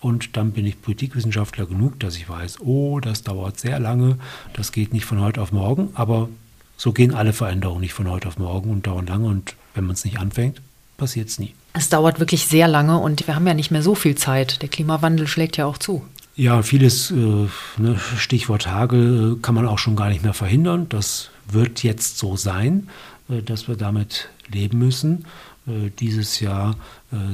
Und 0.00 0.36
dann 0.36 0.52
bin 0.52 0.64
ich 0.64 0.80
Politikwissenschaftler 0.80 1.66
genug, 1.66 1.98
dass 2.00 2.16
ich 2.16 2.28
weiß, 2.28 2.60
oh, 2.60 3.00
das 3.00 3.22
dauert 3.22 3.58
sehr 3.58 3.80
lange, 3.80 4.18
das 4.52 4.72
geht 4.72 4.92
nicht 4.92 5.04
von 5.04 5.20
heute 5.20 5.42
auf 5.42 5.52
morgen, 5.52 5.90
aber 5.94 6.28
so 6.76 6.92
gehen 6.92 7.14
alle 7.14 7.32
Veränderungen 7.32 7.80
nicht 7.80 7.94
von 7.94 8.08
heute 8.08 8.28
auf 8.28 8.38
morgen 8.38 8.70
und 8.70 8.86
dauern 8.86 9.06
lange 9.06 9.26
und 9.26 9.56
wenn 9.74 9.84
man 9.84 9.94
es 9.94 10.04
nicht 10.04 10.18
anfängt, 10.18 10.62
passiert 10.96 11.28
es 11.28 11.38
nie. 11.38 11.54
Es 11.72 11.88
dauert 11.88 12.20
wirklich 12.20 12.46
sehr 12.46 12.68
lange 12.68 12.98
und 12.98 13.26
wir 13.26 13.34
haben 13.34 13.46
ja 13.46 13.54
nicht 13.54 13.70
mehr 13.70 13.82
so 13.82 13.94
viel 13.94 14.14
Zeit. 14.14 14.62
Der 14.62 14.68
Klimawandel 14.68 15.26
schlägt 15.26 15.56
ja 15.56 15.66
auch 15.66 15.78
zu. 15.78 16.04
Ja, 16.36 16.62
vieles, 16.62 17.10
äh, 17.10 17.14
ne, 17.78 18.00
Stichwort 18.16 18.68
Hagel, 18.68 19.32
äh, 19.32 19.42
kann 19.42 19.56
man 19.56 19.66
auch 19.66 19.78
schon 19.78 19.96
gar 19.96 20.08
nicht 20.08 20.22
mehr 20.22 20.34
verhindern. 20.34 20.86
Das 20.88 21.30
wird 21.50 21.82
jetzt 21.82 22.18
so 22.18 22.36
sein, 22.36 22.88
äh, 23.28 23.42
dass 23.42 23.66
wir 23.66 23.74
damit 23.74 24.28
leben 24.46 24.78
müssen. 24.78 25.24
Äh, 25.68 25.90
dieses 25.98 26.40
Jahr 26.40 26.76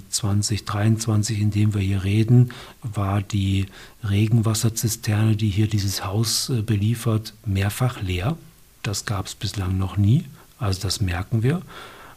2023, 0.09 1.38
äh, 1.38 1.42
in 1.42 1.51
dem 1.51 1.75
wir 1.75 1.81
hier 1.81 2.05
reden, 2.05 2.51
war 2.83 3.23
die 3.23 3.66
Regenwasserzisterne, 4.09 5.37
die 5.37 5.49
hier 5.49 5.66
dieses 5.66 6.05
Haus 6.05 6.51
äh, 6.51 6.62
beliefert, 6.62 7.35
mehrfach 7.44 8.03
leer. 8.03 8.37
Das 8.83 9.07
gab 9.07 9.27
es 9.27 9.35
bislang 9.35 9.79
noch 9.79 9.97
nie. 9.97 10.25
Also 10.59 10.81
das 10.83 11.01
merken 11.01 11.42
wir. 11.42 11.62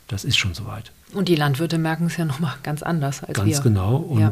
Das 0.07 0.23
ist 0.23 0.37
schon 0.37 0.53
soweit. 0.53 0.91
Und 1.13 1.29
die 1.29 1.35
Landwirte 1.35 1.77
merken 1.77 2.07
es 2.07 2.17
ja 2.17 2.25
nochmal 2.25 2.55
ganz 2.63 2.83
anders 2.83 3.23
als 3.23 3.33
ganz 3.33 3.47
wir. 3.47 3.53
Ganz 3.53 3.63
genau. 3.63 3.97
Und 3.97 4.19
ja. 4.19 4.31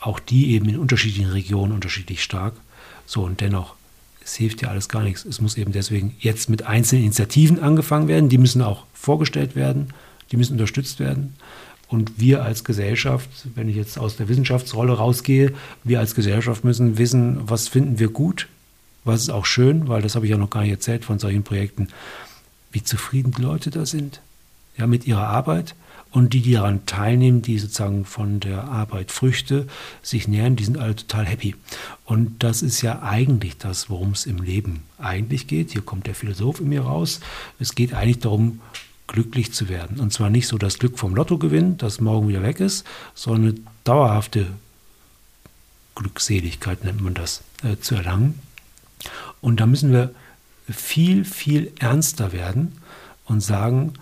auch 0.00 0.20
die 0.20 0.52
eben 0.52 0.68
in 0.68 0.78
unterschiedlichen 0.78 1.30
Regionen 1.30 1.72
unterschiedlich 1.72 2.22
stark. 2.22 2.54
So 3.06 3.22
und 3.22 3.40
dennoch, 3.40 3.74
es 4.24 4.34
hilft 4.34 4.62
ja 4.62 4.68
alles 4.68 4.88
gar 4.88 5.02
nichts. 5.02 5.24
Es 5.24 5.40
muss 5.40 5.56
eben 5.56 5.72
deswegen 5.72 6.14
jetzt 6.20 6.48
mit 6.48 6.64
einzelnen 6.64 7.04
Initiativen 7.04 7.60
angefangen 7.60 8.08
werden. 8.08 8.28
Die 8.28 8.38
müssen 8.38 8.62
auch 8.62 8.84
vorgestellt 8.94 9.56
werden 9.56 9.92
die 10.30 10.36
müssen 10.36 10.52
unterstützt 10.52 11.00
werden. 11.00 11.34
Und 11.88 12.18
wir 12.18 12.42
als 12.42 12.64
Gesellschaft, 12.64 13.28
wenn 13.54 13.68
ich 13.68 13.76
jetzt 13.76 13.98
aus 13.98 14.16
der 14.16 14.28
Wissenschaftsrolle 14.28 14.94
rausgehe, 14.94 15.52
wir 15.84 16.00
als 16.00 16.14
Gesellschaft 16.14 16.64
müssen 16.64 16.96
wissen, 16.96 17.50
was 17.50 17.68
finden 17.68 17.98
wir 17.98 18.08
gut, 18.08 18.48
was 19.04 19.20
ist 19.20 19.30
auch 19.30 19.44
schön, 19.44 19.88
weil 19.88 20.00
das 20.00 20.14
habe 20.14 20.24
ich 20.24 20.30
ja 20.30 20.38
noch 20.38 20.48
gar 20.48 20.62
nicht 20.62 20.70
erzählt 20.70 21.04
von 21.04 21.18
solchen 21.18 21.42
Projekten, 21.42 21.88
wie 22.70 22.82
zufrieden 22.82 23.34
die 23.36 23.42
Leute 23.42 23.70
da 23.70 23.84
sind, 23.84 24.22
ja, 24.78 24.86
mit 24.86 25.06
ihrer 25.06 25.26
Arbeit. 25.26 25.74
Und 26.10 26.34
die, 26.34 26.40
die 26.40 26.52
daran 26.52 26.84
teilnehmen, 26.84 27.40
die 27.40 27.58
sozusagen 27.58 28.04
von 28.04 28.38
der 28.38 28.64
Arbeit 28.64 29.10
Früchte 29.10 29.66
sich 30.02 30.28
nähern, 30.28 30.56
die 30.56 30.64
sind 30.64 30.76
alle 30.76 30.94
total 30.94 31.24
happy. 31.24 31.56
Und 32.04 32.42
das 32.42 32.60
ist 32.60 32.82
ja 32.82 33.02
eigentlich 33.02 33.56
das, 33.56 33.88
worum 33.88 34.12
es 34.12 34.26
im 34.26 34.38
Leben 34.38 34.82
eigentlich 34.98 35.46
geht. 35.46 35.72
Hier 35.72 35.80
kommt 35.80 36.06
der 36.06 36.14
Philosoph 36.14 36.60
in 36.60 36.68
mir 36.68 36.82
raus. 36.82 37.20
Es 37.58 37.74
geht 37.74 37.94
eigentlich 37.94 38.18
darum, 38.18 38.60
glücklich 39.06 39.52
zu 39.52 39.68
werden. 39.68 40.00
Und 40.00 40.12
zwar 40.12 40.30
nicht 40.30 40.46
so 40.46 40.58
das 40.58 40.78
Glück 40.78 40.98
vom 40.98 41.14
Lottogewinn, 41.14 41.76
das 41.76 42.00
morgen 42.00 42.28
wieder 42.28 42.42
weg 42.42 42.60
ist, 42.60 42.86
sondern 43.14 43.42
eine 43.42 43.60
dauerhafte 43.84 44.46
Glückseligkeit 45.94 46.84
nennt 46.84 47.02
man 47.02 47.14
das, 47.14 47.42
äh, 47.62 47.76
zu 47.78 47.94
erlangen. 47.94 48.38
Und 49.40 49.60
da 49.60 49.66
müssen 49.66 49.92
wir 49.92 50.14
viel, 50.68 51.24
viel 51.24 51.72
ernster 51.78 52.32
werden 52.32 52.72
und 53.26 53.40
sagen, 53.40 53.94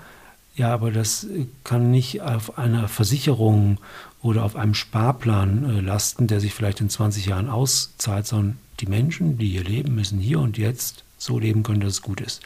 ja, 0.55 0.73
aber 0.73 0.91
das 0.91 1.27
kann 1.65 1.91
nicht 1.91 2.21
auf 2.21 2.59
einer 2.59 2.89
Versicherung 2.89 3.79
oder 4.23 4.45
auf 4.45 4.57
einem 4.57 4.75
Sparplan 4.75 5.65
äh, 5.65 5.81
lasten, 5.81 6.27
der 6.27 6.41
sich 6.41 6.53
vielleicht 6.53 6.81
in 6.81 6.91
20 6.91 7.27
Jahren 7.27 7.49
auszahlt, 7.49 8.27
sondern 8.27 8.59
die 8.81 8.87
Menschen, 8.87 9.39
die 9.39 9.49
hier 9.49 9.65
leben, 9.65 9.95
müssen 9.95 10.19
hier 10.19 10.41
und 10.41 10.59
jetzt 10.59 11.05
so 11.17 11.39
leben 11.39 11.63
können, 11.63 11.81
dass 11.81 11.95
es 11.95 12.03
gut 12.03 12.21
ist. 12.21 12.43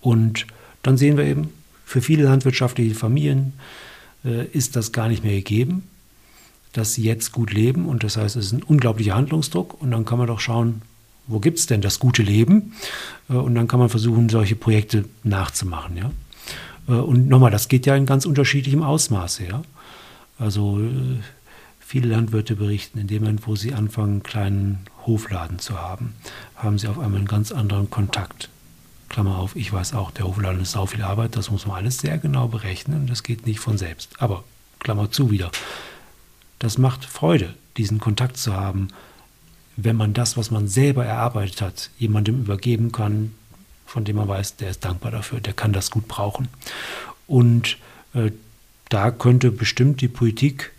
Und 0.00 0.46
dann 0.82 0.96
sehen 0.96 1.16
wir 1.16 1.24
eben, 1.24 1.52
für 1.88 2.02
viele 2.02 2.24
landwirtschaftliche 2.24 2.94
Familien 2.94 3.54
äh, 4.22 4.44
ist 4.48 4.76
das 4.76 4.92
gar 4.92 5.08
nicht 5.08 5.24
mehr 5.24 5.36
gegeben, 5.36 5.84
dass 6.74 6.92
sie 6.92 7.02
jetzt 7.02 7.32
gut 7.32 7.50
leben. 7.50 7.86
Und 7.86 8.04
das 8.04 8.18
heißt, 8.18 8.36
es 8.36 8.46
ist 8.46 8.52
ein 8.52 8.62
unglaublicher 8.62 9.14
Handlungsdruck. 9.14 9.80
Und 9.80 9.90
dann 9.90 10.04
kann 10.04 10.18
man 10.18 10.26
doch 10.26 10.38
schauen, 10.38 10.82
wo 11.26 11.40
gibt 11.40 11.58
es 11.58 11.66
denn 11.66 11.80
das 11.80 11.98
gute 11.98 12.22
Leben? 12.22 12.74
Äh, 13.30 13.32
und 13.32 13.54
dann 13.54 13.68
kann 13.68 13.80
man 13.80 13.88
versuchen, 13.88 14.28
solche 14.28 14.54
Projekte 14.54 15.06
nachzumachen. 15.24 15.96
Ja? 15.96 16.10
Äh, 16.88 16.98
und 17.00 17.26
nochmal, 17.28 17.50
das 17.50 17.68
geht 17.68 17.86
ja 17.86 17.96
in 17.96 18.04
ganz 18.04 18.26
unterschiedlichem 18.26 18.82
Ausmaße. 18.82 19.46
Ja? 19.46 19.62
Also 20.38 20.80
äh, 20.80 21.20
viele 21.80 22.08
Landwirte 22.08 22.54
berichten, 22.54 22.98
in 22.98 23.06
dem 23.06 23.22
Moment, 23.22 23.46
wo 23.46 23.56
sie 23.56 23.72
anfangen, 23.72 24.10
einen 24.10 24.22
kleinen 24.24 24.78
Hofladen 25.06 25.58
zu 25.58 25.78
haben, 25.78 26.12
haben 26.54 26.78
Sie 26.78 26.86
auf 26.86 26.98
einmal 26.98 27.20
einen 27.20 27.28
ganz 27.28 27.50
anderen 27.50 27.88
Kontakt. 27.88 28.50
Klammer 29.08 29.38
auf, 29.38 29.56
ich 29.56 29.72
weiß 29.72 29.94
auch, 29.94 30.10
der 30.10 30.26
Hofladen 30.26 30.60
ist 30.60 30.72
sau 30.72 30.86
viel 30.86 31.02
Arbeit, 31.02 31.36
das 31.36 31.50
muss 31.50 31.66
man 31.66 31.76
alles 31.76 31.98
sehr 31.98 32.18
genau 32.18 32.48
berechnen, 32.48 33.06
das 33.06 33.22
geht 33.22 33.46
nicht 33.46 33.60
von 33.60 33.78
selbst. 33.78 34.10
Aber 34.18 34.44
Klammer 34.80 35.10
zu 35.10 35.30
wieder. 35.30 35.50
Das 36.58 36.78
macht 36.78 37.04
Freude, 37.04 37.54
diesen 37.76 38.00
Kontakt 38.00 38.36
zu 38.36 38.54
haben, 38.54 38.88
wenn 39.76 39.96
man 39.96 40.12
das, 40.12 40.36
was 40.36 40.50
man 40.50 40.66
selber 40.68 41.04
erarbeitet 41.04 41.62
hat, 41.62 41.90
jemandem 41.98 42.40
übergeben 42.40 42.90
kann, 42.90 43.32
von 43.86 44.04
dem 44.04 44.16
man 44.16 44.28
weiß, 44.28 44.56
der 44.56 44.70
ist 44.70 44.84
dankbar 44.84 45.12
dafür, 45.12 45.40
der 45.40 45.52
kann 45.52 45.72
das 45.72 45.90
gut 45.90 46.08
brauchen. 46.08 46.48
Und 47.26 47.78
äh, 48.12 48.32
da 48.88 49.10
könnte 49.10 49.50
bestimmt 49.50 50.00
die 50.00 50.08
Politik 50.08 50.72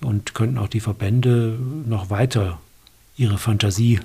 und 0.00 0.34
könnten 0.34 0.58
auch 0.58 0.68
die 0.68 0.80
Verbände 0.80 1.58
noch 1.86 2.10
weiter 2.10 2.60
ihre 3.16 3.38
Fantasie 3.38 4.00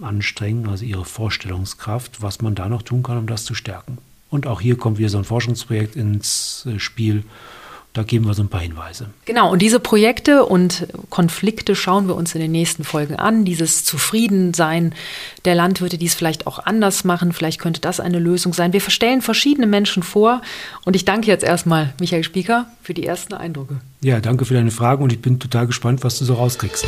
anstrengen, 0.00 0.68
also 0.68 0.84
ihre 0.84 1.04
Vorstellungskraft, 1.04 2.22
was 2.22 2.40
man 2.42 2.54
da 2.54 2.68
noch 2.68 2.82
tun 2.82 3.02
kann, 3.02 3.18
um 3.18 3.26
das 3.26 3.44
zu 3.44 3.54
stärken. 3.54 3.98
Und 4.30 4.46
auch 4.46 4.60
hier 4.60 4.76
kommt 4.76 4.98
wieder 4.98 5.10
so 5.10 5.18
ein 5.18 5.24
Forschungsprojekt 5.24 5.94
ins 5.94 6.66
äh, 6.66 6.78
Spiel, 6.78 7.24
da 7.92 8.02
geben 8.04 8.26
wir 8.26 8.32
so 8.32 8.42
ein 8.42 8.48
paar 8.48 8.62
Hinweise. 8.62 9.10
Genau, 9.26 9.52
und 9.52 9.60
diese 9.60 9.78
Projekte 9.78 10.46
und 10.46 10.86
Konflikte 11.10 11.76
schauen 11.76 12.08
wir 12.08 12.16
uns 12.16 12.34
in 12.34 12.40
den 12.40 12.50
nächsten 12.50 12.84
Folgen 12.84 13.16
an. 13.16 13.44
Dieses 13.44 13.84
Zufriedensein 13.84 14.94
der 15.44 15.54
Landwirte, 15.54 15.98
die 15.98 16.06
es 16.06 16.14
vielleicht 16.14 16.46
auch 16.46 16.58
anders 16.58 17.04
machen. 17.04 17.34
Vielleicht 17.34 17.60
könnte 17.60 17.82
das 17.82 18.00
eine 18.00 18.18
Lösung 18.18 18.54
sein. 18.54 18.72
Wir 18.72 18.80
verstellen 18.80 19.20
verschiedene 19.20 19.66
Menschen 19.66 20.02
vor. 20.02 20.40
Und 20.86 20.96
ich 20.96 21.04
danke 21.04 21.26
jetzt 21.26 21.44
erstmal 21.44 21.92
Michael 22.00 22.24
Spieker 22.24 22.66
für 22.82 22.94
die 22.94 23.04
ersten 23.04 23.34
Eindrücke. 23.34 23.82
Ja, 24.00 24.20
danke 24.20 24.46
für 24.46 24.54
deine 24.54 24.70
Fragen 24.70 25.02
und 25.02 25.12
ich 25.12 25.20
bin 25.20 25.38
total 25.38 25.66
gespannt, 25.66 26.02
was 26.02 26.18
du 26.18 26.24
so 26.24 26.34
rauskriegst. 26.34 26.86